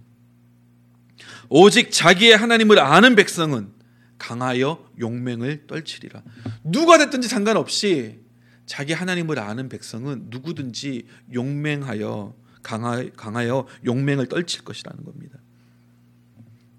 오직 1.49 1.91
자기의 1.91 2.35
하나님을 2.35 2.79
아는 2.79 3.15
백성은 3.15 3.71
강하여 4.17 4.89
용맹을 4.99 5.67
떨치리라. 5.67 6.23
누가 6.63 6.97
됐든지 6.97 7.27
상관없이 7.27 8.23
자기 8.65 8.93
하나님을 8.93 9.39
아는 9.39 9.69
백성은 9.69 10.27
누구든지 10.29 11.05
용맹하여 11.33 12.33
강하여 12.63 13.67
용맹을 13.85 14.27
떨칠 14.27 14.63
것이라는 14.63 15.03
겁니다. 15.03 15.39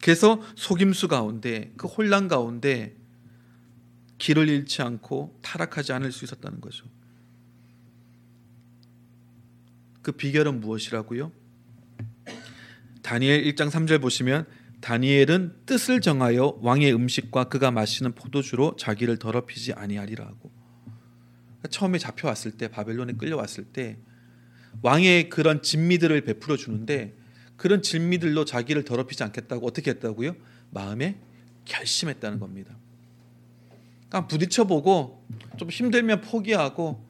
그래서 0.02 0.42
속임수 0.56 1.08
가운데 1.08 1.72
그 1.76 1.86
혼란 1.86 2.28
가운데 2.28 2.96
길을 4.18 4.48
잃지 4.48 4.82
않고 4.82 5.38
타락하지 5.42 5.92
않을 5.92 6.12
수 6.12 6.24
있었다는 6.24 6.60
거죠. 6.60 6.86
그 10.02 10.12
비결은 10.12 10.60
무엇이라고요? 10.60 11.32
다니엘 13.02 13.44
1장 13.44 13.70
3절 13.70 14.00
보시면 14.00 14.46
다니엘은 14.80 15.64
뜻을 15.64 16.02
정하여 16.02 16.58
왕의 16.60 16.94
음식과 16.94 17.44
그가 17.44 17.70
마시는 17.70 18.12
포도주로 18.12 18.76
자기를 18.76 19.18
더럽히지 19.18 19.72
아니하리라 19.72 20.26
고 20.26 20.52
처음에 21.70 21.96
잡혀왔을 21.96 22.52
때 22.52 22.68
바벨론에 22.68 23.14
끌려왔을 23.14 23.64
때 23.64 23.96
왕의 24.82 25.28
그런 25.28 25.62
진미들을 25.62 26.20
베풀어 26.22 26.56
주는데 26.56 27.14
그런 27.56 27.82
진미들로 27.82 28.44
자기를 28.44 28.84
더럽히지 28.84 29.22
않겠다고 29.22 29.66
어떻게 29.66 29.90
했다고요? 29.92 30.36
마음에 30.70 31.16
결심했다는 31.64 32.40
겁니다. 32.40 32.76
그러니까 34.08 34.28
부딪혀 34.28 34.64
보고 34.64 35.24
좀 35.56 35.70
힘들면 35.70 36.20
포기하고 36.20 37.04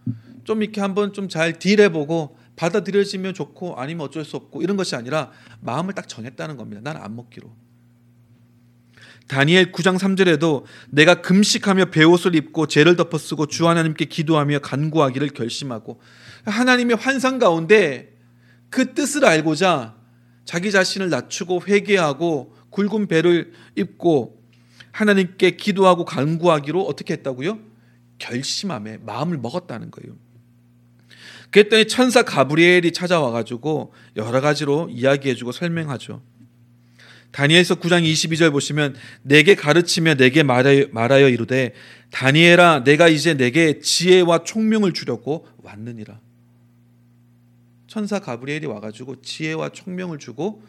좀 0.44 0.62
이렇게 0.62 0.81
한번 0.81 1.12
좀 1.12 1.29
잘 1.29 1.59
딜해 1.59 1.88
보고 1.90 2.37
받아들여지면 2.57 3.35
좋고 3.35 3.77
아니면 3.77 4.07
어쩔 4.07 4.24
수 4.24 4.37
없고 4.37 4.62
이런 4.62 4.77
것이 4.77 4.94
아니라 4.94 5.33
마음을 5.61 5.94
딱 5.94 6.09
정했다는 6.09 6.57
겁니다. 6.57 6.81
난 6.83 6.96
안 7.03 7.16
먹기로. 7.16 7.50
다니엘 9.27 9.72
9장 9.72 9.98
3절에도 9.98 10.64
내가 10.90 11.22
금식하며 11.22 11.87
베옷을 11.87 12.35
입고 12.35 12.66
죄를 12.66 12.94
덮어 12.96 13.16
쓰고 13.16 13.46
주 13.46 13.66
하나님께 13.66 14.05
기도하며 14.05 14.59
간구하기를 14.59 15.31
결심하고 15.31 15.98
하나님의 16.44 16.96
환상 16.96 17.38
가운데 17.38 18.16
그 18.70 18.94
뜻을 18.94 19.24
알고자 19.24 19.94
자기 20.44 20.70
자신을 20.70 21.11
낮추고 21.11 21.62
회개하고 21.66 22.54
굵은 22.70 23.07
배를 23.07 23.52
입고 23.76 24.42
하나님께 24.92 25.52
기도하고 25.52 26.04
간구하기로 26.04 26.83
어떻게 26.83 27.14
했다고요? 27.14 27.59
결심함에 28.18 28.98
마음을 28.98 29.38
먹었다는 29.38 29.90
거예요. 29.90 30.16
그랬더니 31.50 31.87
천사 31.87 32.22
가브리엘이 32.22 32.92
찾아와 32.92 33.30
가지고 33.30 33.92
여러 34.16 34.40
가지로 34.40 34.88
이야기해 34.90 35.35
주고 35.35 35.52
설명하죠. 35.52 36.20
다니엘서 37.30 37.76
9장 37.76 38.04
22절 38.04 38.52
보시면 38.52 38.94
내게 39.22 39.54
가르치며 39.54 40.14
내게 40.14 40.42
말하여, 40.42 41.28
이르되 41.28 41.74
다니엘아 42.12 42.85
내가 42.85 43.09
이제 43.09 43.35
내게 43.35 43.80
지혜와 43.80 44.44
총명을 44.44 44.92
주려고 44.92 45.46
왔느니라. 45.62 46.20
천사 47.94 48.18
가브리엘이 48.18 48.66
와가지고 48.66 49.22
지혜와 49.22 49.68
총명을 49.68 50.18
주고 50.18 50.64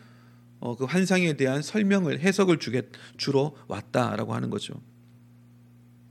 어, 0.60 0.76
그 0.76 0.86
환상에 0.86 1.34
대한 1.34 1.64
설명을 1.64 2.20
해석을 2.20 2.60
주게 2.60 2.84
주러 3.18 3.56
왔다라고 3.68 4.36
하는 4.36 4.52
거죠. 4.52 4.80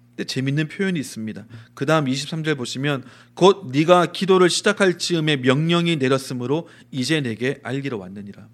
근데 0.08 0.24
재밌는 0.24 0.66
표현이 0.66 0.98
있습니다. 0.98 1.46
그 1.74 1.86
다음 1.86 2.06
23절 2.06 2.56
보시면 2.56 3.04
곧 3.34 3.70
네가 3.70 4.06
기도를 4.06 4.50
시작할 4.50 4.98
즈음에 4.98 5.36
명령이 5.36 5.98
내렸으므로 5.98 6.68
이제 6.90 7.20
내게 7.20 7.60
알기로 7.62 7.96
왔느니라. 7.96 8.48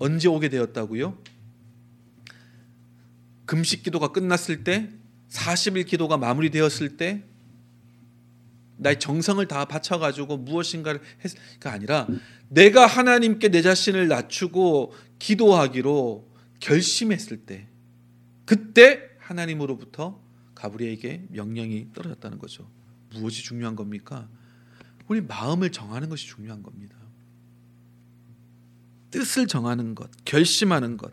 언제 0.00 0.26
오게 0.26 0.48
되었다고요? 0.48 1.16
금식 3.46 3.84
기도가 3.84 4.08
끝났을 4.08 4.64
때 4.64 4.90
40일 5.30 5.86
기도가 5.86 6.16
마무리되었을 6.16 6.96
때 6.96 7.22
나의 8.76 8.98
정성을 8.98 9.46
다 9.46 9.64
바쳐 9.64 9.98
가지고 9.98 10.36
무엇인가를 10.36 11.00
했가 11.24 11.72
아니라 11.72 12.06
내가 12.48 12.86
하나님께 12.86 13.48
내 13.48 13.62
자신을 13.62 14.08
낮추고 14.08 14.94
기도하기로 15.18 16.28
결심했을 16.60 17.38
때 17.38 17.68
그때 18.44 19.00
하나님으로부터 19.18 20.20
가브리에게 20.54 21.26
명령이 21.30 21.88
떨어졌다는 21.92 22.38
거죠. 22.38 22.68
무엇이 23.12 23.42
중요한 23.42 23.76
겁니까? 23.76 24.28
우리 25.08 25.20
마음을 25.20 25.70
정하는 25.70 26.08
것이 26.08 26.26
중요한 26.26 26.62
겁니다. 26.62 26.96
뜻을 29.10 29.46
정하는 29.46 29.94
것, 29.94 30.10
결심하는 30.24 30.96
것. 30.96 31.12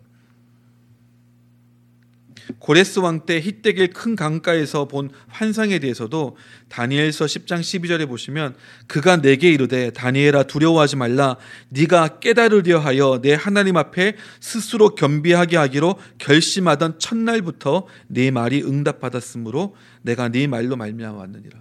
고레스 2.59 2.99
왕 2.99 3.25
때 3.25 3.39
히데길 3.39 3.93
큰 3.93 4.15
강가에서 4.15 4.87
본 4.87 5.09
환상에 5.27 5.79
대해서도 5.79 6.37
다니엘서 6.69 7.25
10장 7.25 7.59
12절에 7.59 8.07
보시면 8.07 8.55
그가 8.87 9.21
내게 9.21 9.51
이르되 9.51 9.91
다니엘아 9.91 10.43
두려워하지 10.43 10.95
말라 10.95 11.37
네가 11.69 12.19
깨달으려 12.19 12.79
하여 12.79 13.19
내 13.21 13.33
하나님 13.33 13.77
앞에 13.77 14.15
스스로 14.39 14.95
겸비하게 14.95 15.57
하기로 15.57 15.99
결심하던 16.17 16.99
첫날부터 16.99 17.87
네 18.07 18.31
말이 18.31 18.63
응답받았으므로 18.63 19.75
내가 20.01 20.29
네 20.29 20.47
말로 20.47 20.75
말미암아 20.75 21.17
왔느니라. 21.17 21.59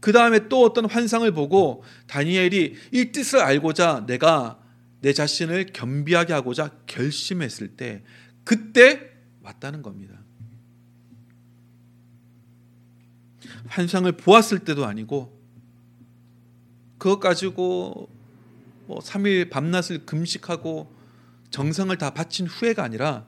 그 0.00 0.12
다음에 0.12 0.48
또 0.48 0.62
어떤 0.64 0.84
환상을 0.84 1.30
보고 1.32 1.82
다니엘이 2.08 2.74
이 2.92 3.12
뜻을 3.12 3.40
알고자 3.40 4.04
내가 4.06 4.58
내 5.00 5.12
자신을 5.12 5.66
겸비하게 5.72 6.32
하고자 6.32 6.70
결심했을 6.86 7.68
때 7.68 8.02
그때 8.44 9.13
왔다는 9.44 9.82
겁니다. 9.82 10.18
환상을 13.66 14.10
보았을 14.12 14.60
때도 14.60 14.84
아니고 14.84 15.38
그것 16.98 17.20
가지고 17.20 18.08
뭐 18.86 18.98
3일 19.00 19.50
밤낮을 19.50 20.06
금식하고 20.06 20.92
정성을 21.50 21.96
다 21.98 22.12
바친 22.12 22.46
후회가 22.46 22.82
아니라 22.82 23.26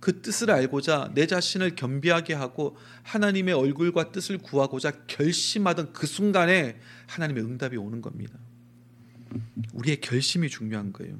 그 0.00 0.20
뜻을 0.20 0.50
알고자 0.50 1.12
내 1.14 1.26
자신을 1.26 1.76
겸비하게 1.76 2.34
하고 2.34 2.76
하나님의 3.04 3.54
얼굴과 3.54 4.10
뜻을 4.10 4.38
구하고자 4.38 5.04
결심하던 5.06 5.92
그 5.92 6.06
순간에 6.06 6.80
하나님의 7.06 7.44
응답이 7.44 7.76
오는 7.76 8.00
겁니다. 8.00 8.38
우리의 9.74 10.00
결심이 10.00 10.48
중요한 10.48 10.92
거예요. 10.92 11.18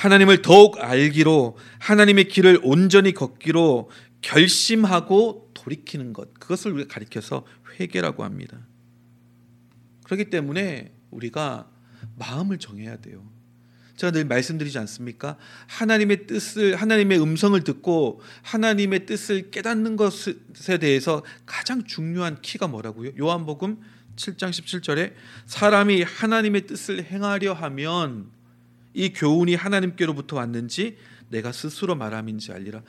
하나님을 0.00 0.40
더욱 0.40 0.78
알기로 0.80 1.58
하나님의 1.78 2.28
길을 2.28 2.60
온전히 2.62 3.12
걷기로 3.12 3.90
결심하고 4.22 5.50
돌이키는 5.52 6.14
것 6.14 6.32
그것을 6.32 6.72
우리가 6.72 6.94
가리켜서 6.94 7.44
회개라고 7.78 8.24
합니다. 8.24 8.58
그렇기 10.04 10.30
때문에 10.30 10.90
우리가 11.10 11.68
마음을 12.16 12.58
정해야 12.58 12.96
돼요. 12.96 13.30
제가 13.96 14.10
늘 14.10 14.24
말씀드리지 14.24 14.78
않습니까? 14.78 15.36
하나님의 15.66 16.26
뜻을 16.26 16.76
하나님의 16.76 17.20
음성을 17.20 17.62
듣고 17.62 18.22
하나님의 18.40 19.04
뜻을 19.04 19.50
깨닫는 19.50 19.96
것에 19.96 20.78
대해서 20.80 21.22
가장 21.44 21.84
중요한 21.84 22.40
키가 22.40 22.68
뭐라고요? 22.68 23.10
요한복음 23.20 23.82
7장 24.16 24.48
17절에 24.48 25.12
사람이 25.44 26.02
하나님의 26.04 26.66
뜻을 26.66 27.04
행하려 27.04 27.52
하면 27.52 28.39
이 28.94 29.12
교훈이 29.12 29.54
하나님께로부터 29.54 30.36
왔는지 30.36 30.96
내가 31.28 31.52
스스로 31.52 31.94
말함인지 31.94 32.52
알리라. 32.52 32.82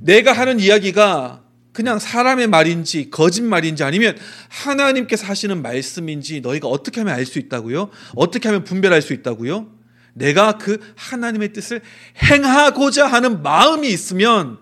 내가 0.00 0.32
하는 0.32 0.60
이야기가 0.60 1.44
그냥 1.72 1.98
사람의 1.98 2.46
말인지 2.46 3.10
거짓말인지 3.10 3.82
아니면 3.82 4.16
하나님께서 4.48 5.26
하시는 5.26 5.60
말씀인지 5.60 6.40
너희가 6.40 6.68
어떻게 6.68 7.00
하면 7.00 7.14
알 7.14 7.26
수 7.26 7.38
있다고요? 7.38 7.90
어떻게 8.14 8.48
하면 8.48 8.64
분별할 8.64 9.02
수 9.02 9.12
있다고요? 9.12 9.72
내가 10.14 10.58
그 10.58 10.78
하나님의 10.96 11.52
뜻을 11.52 11.80
행하고자 12.22 13.06
하는 13.06 13.42
마음이 13.42 13.88
있으면 13.88 14.58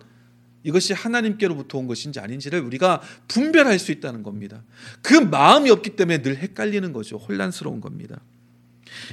이것이 0.65 0.95
하나님께로부터 0.95 1.77
온 1.79 1.87
것인지 1.87 2.21
아닌지를 2.21 2.61
우리가 2.61 3.03
분별할 3.29 3.79
수 3.79 3.93
있다는 3.93 4.23
겁니다. 4.23 4.63
그 5.03 5.15
마음이 5.15 5.71
없기 5.71 5.97
때문에 5.97 6.23
늘 6.23 6.37
헷갈리는 6.37 6.93
거죠. 6.93 7.17
혼란스러운 7.19 7.81
겁니다. 7.81 8.21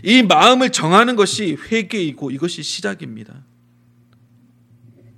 이 0.04 0.24
마음을 0.24 0.72
정하는 0.72 1.15
것이 1.15 1.56
회개이고 1.56 2.32
이것이 2.32 2.63
시작입니다. 2.63 3.46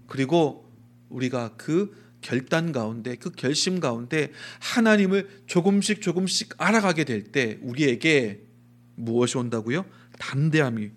그리고 0.07 0.71
우리가 1.09 1.55
그 1.57 1.95
결단 2.21 2.71
가운데 2.71 3.15
그 3.15 3.31
결심 3.31 3.79
가운데 3.79 4.31
하나님을 4.59 5.43
조금씩 5.47 6.01
조금씩 6.01 6.55
알아가게 6.57 7.03
될 7.03 7.31
때 7.31 7.57
우리에게 7.61 8.43
무엇이 8.95 9.37
온다고요? 9.37 9.85
담대함이 10.19 10.91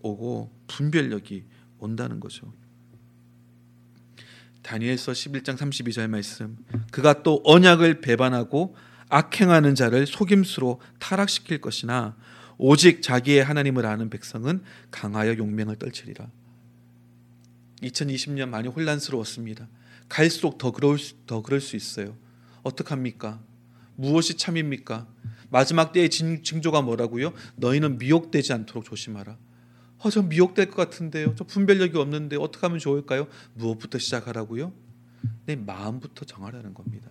오고 0.00 0.50
분별력이 0.68 1.44
온다는 1.78 2.20
거죠. 2.20 2.52
다니엘서 4.62 5.12
11장 5.12 5.56
32절 5.56 6.08
말씀. 6.08 6.56
그가 6.92 7.22
또 7.22 7.40
언약을 7.44 8.00
배반하고 8.00 8.76
악행하는 9.08 9.74
자를 9.74 10.06
속임수로 10.06 10.80
타락시킬 10.98 11.60
것이나 11.60 12.16
오직 12.62 13.00
자기의 13.00 13.42
하나님을 13.42 13.86
아는 13.86 14.10
백성은 14.10 14.62
강하여 14.90 15.38
용맹을 15.38 15.76
떨치리라. 15.76 16.30
2020년 17.80 18.50
많이 18.50 18.68
혼란스러웠습니다. 18.68 19.66
갈수록 20.10 20.58
더 20.58 20.70
그럴 20.70 20.98
수, 20.98 21.14
더 21.26 21.40
그럴 21.40 21.62
수 21.62 21.74
있어요. 21.74 22.14
어떡합니까? 22.62 23.40
무엇이 23.96 24.36
참입니까? 24.36 25.08
마지막 25.48 25.92
때의 25.92 26.10
징조가 26.10 26.82
뭐라고요? 26.82 27.32
너희는 27.56 27.96
미혹되지 27.96 28.52
않도록 28.52 28.84
조심하라. 28.84 29.38
어, 30.00 30.10
저 30.10 30.20
미혹될 30.20 30.68
것 30.68 30.76
같은데요. 30.76 31.34
저 31.36 31.44
분별력이 31.44 31.96
없는데 31.96 32.36
어떻게 32.36 32.66
하면 32.66 32.78
좋을까요? 32.78 33.26
무엇부터 33.54 33.98
시작하라고요? 33.98 34.74
내 35.46 35.56
마음부터 35.56 36.26
정하라는 36.26 36.74
겁니다. 36.74 37.08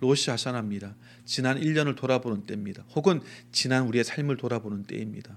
로시 0.00 0.30
하샤나입니다. 0.30 0.94
지난 1.24 1.60
1년을 1.60 1.96
돌아보는 1.96 2.44
때입니다. 2.44 2.84
혹은 2.94 3.20
지난 3.52 3.86
우리의 3.86 4.04
삶을 4.04 4.36
돌아보는 4.36 4.84
때입니다. 4.84 5.36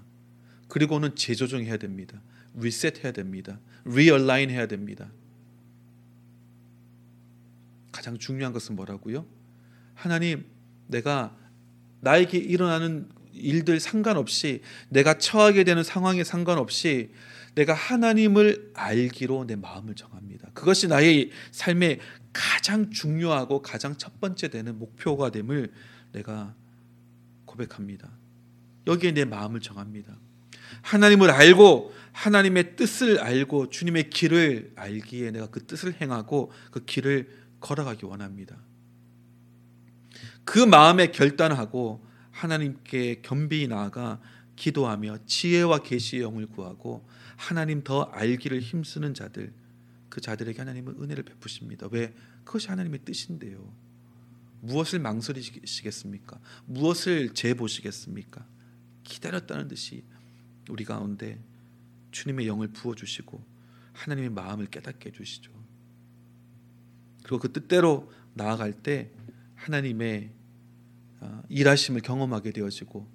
그리고는 0.67 1.15
재조정해야 1.15 1.77
됩니다. 1.77 2.21
리셋해야 2.55 3.11
됩니다. 3.11 3.59
realign 3.85 4.49
해야 4.49 4.67
됩니다. 4.67 5.09
가장 7.91 8.17
중요한 8.17 8.53
것은 8.53 8.75
뭐라고요? 8.75 9.25
하나님, 9.95 10.45
내가 10.87 11.35
나에게 12.01 12.37
일어나는 12.37 13.09
일들 13.33 13.79
상관없이 13.79 14.61
내가 14.89 15.17
처하게 15.17 15.63
되는 15.63 15.83
상황에 15.83 16.23
상관없이 16.23 17.11
내가 17.55 17.73
하나님을 17.73 18.71
알기로 18.73 19.45
내 19.45 19.55
마음을 19.55 19.95
정합니다. 19.95 20.49
그것이 20.53 20.87
나의 20.87 21.31
삶의 21.51 21.99
가장 22.33 22.91
중요하고 22.91 23.61
가장 23.61 23.97
첫 23.97 24.19
번째 24.19 24.49
되는 24.49 24.77
목표가 24.77 25.31
됨을 25.31 25.71
내가 26.11 26.53
고백합니다. 27.45 28.09
여기에 28.87 29.11
내 29.11 29.25
마음을 29.25 29.59
정합니다. 29.59 30.15
하나님을 30.81 31.31
알고 31.31 31.93
하나님의 32.11 32.75
뜻을 32.75 33.19
알고 33.19 33.69
주님의 33.69 34.09
길을 34.09 34.73
알기에 34.75 35.31
내가 35.31 35.47
그 35.47 35.65
뜻을 35.65 35.99
행하고 35.99 36.51
그 36.71 36.85
길을 36.85 37.29
걸어가기 37.59 38.05
원합니다. 38.05 38.57
그 40.43 40.59
마음에 40.59 41.11
결단하고 41.11 42.05
하나님께 42.31 43.21
겸비히 43.21 43.67
나아가 43.67 44.19
기도하며 44.55 45.19
지혜와 45.25 45.79
계시의 45.79 46.21
영을 46.21 46.47
구하고 46.47 47.07
하나님 47.35 47.83
더 47.83 48.03
알기를 48.03 48.59
힘쓰는 48.59 49.13
자들 49.13 49.53
그 50.09 50.21
자들에게 50.21 50.59
하나님은 50.59 51.01
은혜를 51.01 51.23
베푸십니다. 51.23 51.87
왜? 51.91 52.13
그것이 52.43 52.67
하나님의 52.67 53.01
뜻인데요. 53.05 53.73
무엇을 54.61 54.99
망설이시겠습니까? 54.99 56.39
무엇을 56.65 57.33
재보시겠습니까? 57.33 58.45
기다렸다는 59.03 59.67
듯이 59.67 60.03
우리 60.69 60.83
가운데 60.83 61.39
주님의 62.11 62.47
영을 62.47 62.67
부어 62.69 62.95
주시고 62.95 63.43
하나님의 63.93 64.29
마음을 64.31 64.65
깨닫게 64.67 65.09
해 65.09 65.13
주시죠. 65.13 65.51
그리고 67.23 67.39
그 67.39 67.51
뜻대로 67.51 68.11
나아갈 68.33 68.73
때 68.73 69.11
하나님의 69.55 70.31
아, 71.21 71.43
일하심을 71.49 72.01
경험하게 72.01 72.51
되어지고 72.51 73.07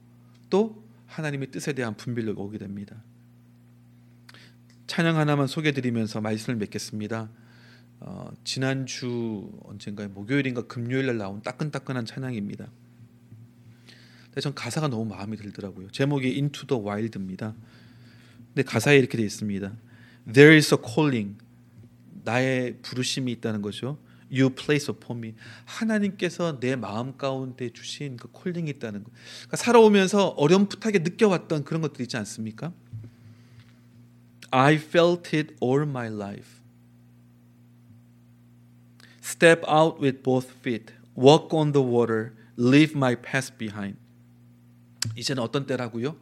또 0.51 0.85
하나님의 1.07 1.51
뜻에 1.51 1.73
대한 1.73 1.97
분별력이 1.97 2.41
오게 2.41 2.59
됩니다. 2.59 3.03
찬양 4.87 5.17
하나만 5.17 5.47
소개드리면서 5.47 6.21
말씀을 6.21 6.59
맺겠습니다. 6.59 7.31
어, 8.01 8.31
지난주 8.45 9.51
언젠가 9.65 10.07
목요일인가 10.07 10.67
금요일 10.67 11.07
날 11.07 11.19
나온 11.19 11.41
따끈따끈한 11.43 12.05
찬양입니다. 12.05 12.69
근데 14.25 14.41
전 14.41 14.55
가사가 14.55 14.89
너무 14.89 15.07
마음에 15.07 15.37
들더라고요. 15.37 15.91
제목이 15.91 16.29
Into 16.29 16.67
the 16.67 16.83
Wild입니다. 16.85 17.55
근데 18.49 18.63
가사에 18.63 18.99
이렇게 18.99 19.17
되어 19.17 19.25
있습니다. 19.25 19.73
There 20.33 20.55
is 20.55 20.75
a 20.75 20.79
calling. 20.85 21.39
나의 22.25 22.79
부르심이 22.83 23.33
있다는 23.33 23.63
거죠. 23.63 23.99
You 24.31 24.51
place 24.51 24.93
upon 24.93 25.19
me. 25.19 25.35
하나님께서 25.65 26.59
내 26.59 26.77
마음 26.77 27.17
가운데 27.17 27.71
주신 27.71 28.17
그 28.17 28.29
콜링이 28.33 28.69
있다는 28.71 29.05
거. 29.05 29.11
그러니까 29.41 29.57
살아오면서 29.57 30.29
어렴풋하게 30.29 31.01
느껴왔던 31.01 31.65
그런 31.65 31.81
것들 31.83 32.03
있지 32.03 32.17
않습니까? 32.17 32.73
I 34.51 34.77
felt 34.77 35.35
it 35.35 35.57
all 35.61 35.83
my 35.83 36.09
life. 36.09 36.63
Step 39.21 39.65
out 39.67 40.01
with 40.01 40.23
both 40.23 40.51
feet, 40.63 40.93
walk 41.15 41.55
on 41.55 41.73
the 41.73 41.83
water, 41.83 42.33
leave 42.57 42.95
my 42.95 43.17
past 43.17 43.57
behind. 43.59 43.97
이제는 45.17 45.43
어떤 45.43 45.67
때라고요? 45.67 46.17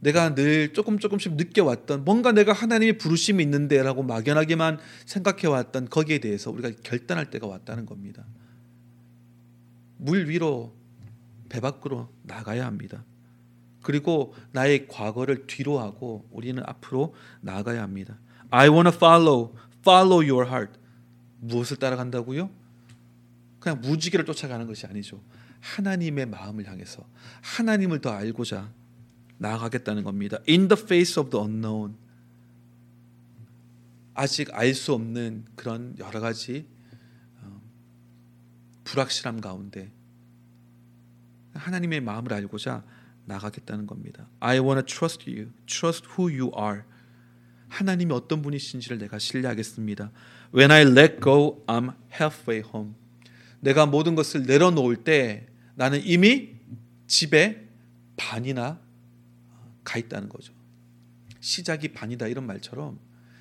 내가 0.00 0.34
늘 0.34 0.72
조금 0.72 0.98
조금씩 0.98 1.36
느껴왔던 1.36 2.04
뭔가 2.04 2.32
내가 2.32 2.52
하나님의 2.52 2.98
부르심이 2.98 3.42
있는데라고 3.44 4.02
막연하게만 4.02 4.78
생각해왔던 5.06 5.88
거기에 5.88 6.18
대해서 6.18 6.50
우리가 6.50 6.72
결단할 6.82 7.30
때가 7.30 7.46
왔다는 7.46 7.86
겁니다. 7.86 8.26
물 9.98 10.28
위로 10.28 10.74
배 11.48 11.60
밖으로 11.60 12.08
나가야 12.24 12.66
합니다. 12.66 13.04
그리고 13.82 14.34
나의 14.52 14.86
과거를 14.88 15.46
뒤로 15.46 15.80
하고 15.80 16.26
우리는 16.30 16.62
앞으로 16.64 17.14
나아가야 17.40 17.82
합니다. 17.82 18.16
I 18.50 18.68
want 18.68 18.90
to 18.90 18.96
follow, 18.96 19.54
follow 19.80 20.18
your 20.18 20.48
heart. 20.48 20.78
무엇을 21.40 21.76
따라간다고요? 21.78 22.50
그냥 23.58 23.80
무지개를 23.80 24.24
쫓아가는 24.24 24.66
것이 24.66 24.86
아니죠. 24.86 25.20
하나님의 25.60 26.26
마음을 26.26 26.66
향해서 26.66 27.04
하나님을 27.42 28.00
더 28.00 28.10
알고자 28.10 28.72
나아가겠다는 29.38 30.04
겁니다. 30.04 30.38
In 30.48 30.68
the 30.68 30.80
face 30.80 31.20
of 31.20 31.30
the 31.30 31.44
unknown. 31.44 31.96
아직 34.14 34.48
알 34.52 34.74
수 34.74 34.92
없는 34.92 35.46
그런 35.56 35.96
여러 35.98 36.20
가지 36.20 36.66
어, 37.40 37.60
불확실함 38.84 39.40
가운데 39.40 39.90
하나님의 41.54 42.00
마음을 42.00 42.32
알고자 42.32 42.84
나가겠다는 43.32 43.86
겁니다. 43.86 44.28
I 44.40 44.58
want 44.58 44.80
to 44.80 44.86
trust 44.86 45.28
you. 45.30 45.50
Trust 45.66 46.06
who 46.16 46.28
you 46.28 46.50
are. 46.58 46.82
하나님이 47.68 48.12
어떤 48.12 48.42
분이신지를 48.42 48.98
내가 48.98 49.18
신뢰하겠습니다. 49.18 50.10
When 50.54 50.70
I 50.70 50.82
let 50.82 51.20
go, 51.20 51.64
I'm 51.66 51.94
halfway 52.12 52.62
home. 52.62 52.94
내가 53.60 53.86
모든 53.86 54.14
것을 54.14 54.42
내려놓을 54.42 55.04
때 55.04 55.46
나는 55.74 56.00
이미 56.04 56.56
집에 57.06 57.68
반이나 58.16 58.78
가 59.84 59.98
있다는 59.98 60.28
거죠. 60.28 60.52
시작이 61.40 61.88
반이다 61.88 62.28
이런 62.28 62.46
말처럼 62.46 62.98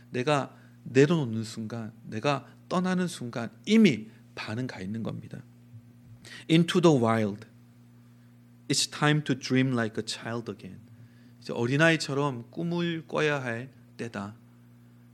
내가 0.10 0.56
내려놓는 0.84 1.44
순간, 1.44 1.92
내가 2.04 2.48
떠나는 2.70 3.08
순간 3.08 3.50
이미 3.66 4.08
반은 4.36 4.68
가 4.68 4.80
있는 4.80 5.04
겁니다. 5.04 5.44
Into 6.50 6.82
the 6.82 6.98
wild. 6.98 7.51
It's 8.72 8.90
time 8.90 9.22
to 9.26 9.38
dream 9.38 9.74
like 9.74 10.02
a 10.02 10.06
child 10.08 10.50
again. 10.50 10.80
이제 11.42 11.52
어린아이처럼 11.52 12.46
꿈을 12.52 13.06
꿔야 13.06 13.44
할 13.44 13.70
때다. 13.98 14.36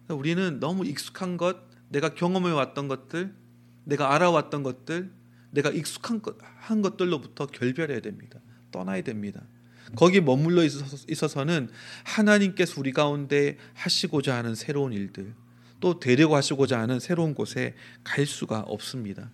우리는 0.09 0.59
너무 0.59 0.85
익숙한 0.85 1.37
것, 1.37 1.57
내가 1.89 2.13
경험해 2.13 2.51
왔던 2.51 2.87
것들, 2.87 3.33
내가 3.83 4.13
알아왔던 4.13 4.61
것들, 4.61 5.11
내가 5.49 5.71
익숙한 5.71 6.21
것, 6.21 6.37
한 6.59 6.83
것들로부터 6.83 7.47
결별해야 7.47 8.01
됩니다. 8.01 8.39
떠나야 8.71 9.01
됩니다. 9.01 9.41
거기 9.95 10.21
머물러 10.21 10.63
있어서는 10.63 11.71
하나님께서 12.03 12.79
우리 12.79 12.91
가운데 12.91 13.57
하시고자 13.73 14.35
하는 14.35 14.53
새로운 14.53 14.93
일들, 14.93 15.33
또 15.79 15.99
되려고 15.99 16.35
하시고자 16.35 16.79
하는 16.79 16.99
새로운 16.99 17.33
곳에 17.33 17.73
갈 18.03 18.27
수가 18.27 18.59
없습니다. 18.59 19.31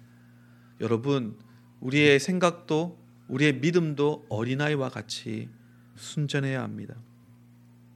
여러분, 0.79 1.37
우리의 1.81 2.21
생각도 2.21 3.02
우리의 3.27 3.59
믿음도 3.59 4.25
어린아이와 4.29 4.89
같이 4.89 5.49
순전해야 5.95 6.61
합니다. 6.61 6.95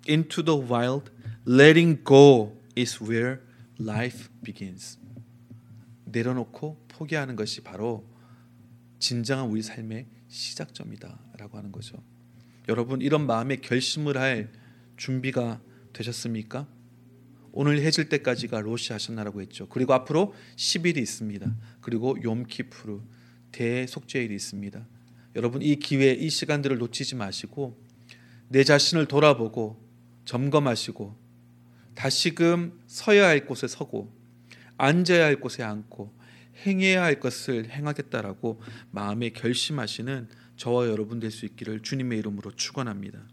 Into 0.07 0.43
the 0.43 0.59
wild, 0.59 1.11
letting 1.47 2.03
go 2.05 2.57
is 2.77 3.03
where 3.03 3.39
life 3.79 4.27
begins. 4.43 4.97
내려놓고 6.05 6.85
포기하는 6.87 7.35
것이 7.35 7.61
바로 7.61 8.07
진정한 8.99 9.47
우리 9.47 9.61
삶의 9.61 10.07
시작점이다라고 10.27 11.57
하는 11.57 11.71
거죠. 11.71 12.01
여러분 12.67 13.01
이런 13.01 13.25
마음의 13.27 13.61
결심을 13.61 14.17
할 14.17 14.51
준비가 14.97 15.61
되셨습니까? 15.93 16.67
오늘 17.51 17.79
해질 17.81 18.09
때까지가 18.09 18.61
로시 18.61 18.93
하셨나라고 18.93 19.41
했죠. 19.41 19.67
그리고 19.67 19.93
앞으로 19.93 20.33
10일이 20.55 20.97
있습니다. 20.97 21.55
그리고 21.81 22.17
욤키푸르 22.21 23.01
대속죄일이 23.51 24.35
있습니다. 24.35 24.85
여러분 25.37 25.61
이 25.61 25.75
기회 25.75 26.13
이 26.13 26.31
시간들을 26.31 26.79
놓치지 26.79 27.13
마시고 27.13 27.79
내 28.47 28.63
자신을 28.63 29.05
돌아보고 29.05 29.79
점검하시고 30.25 31.15
다시금 31.93 32.79
서야 32.87 33.27
할 33.27 33.45
곳에 33.45 33.67
서고 33.67 34.11
앉아야 34.77 35.25
할 35.25 35.39
곳에 35.39 35.61
앉고 35.61 36.11
행해야 36.65 37.03
할 37.03 37.19
것을 37.19 37.69
행하겠다라고 37.69 38.59
마음에 38.89 39.29
결심하시는 39.29 40.27
저와 40.55 40.87
여러분 40.87 41.19
될 41.19 41.29
수 41.29 41.45
있기를 41.45 41.81
주님의 41.83 42.17
이름으로 42.17 42.51
축원합니다. 42.55 43.27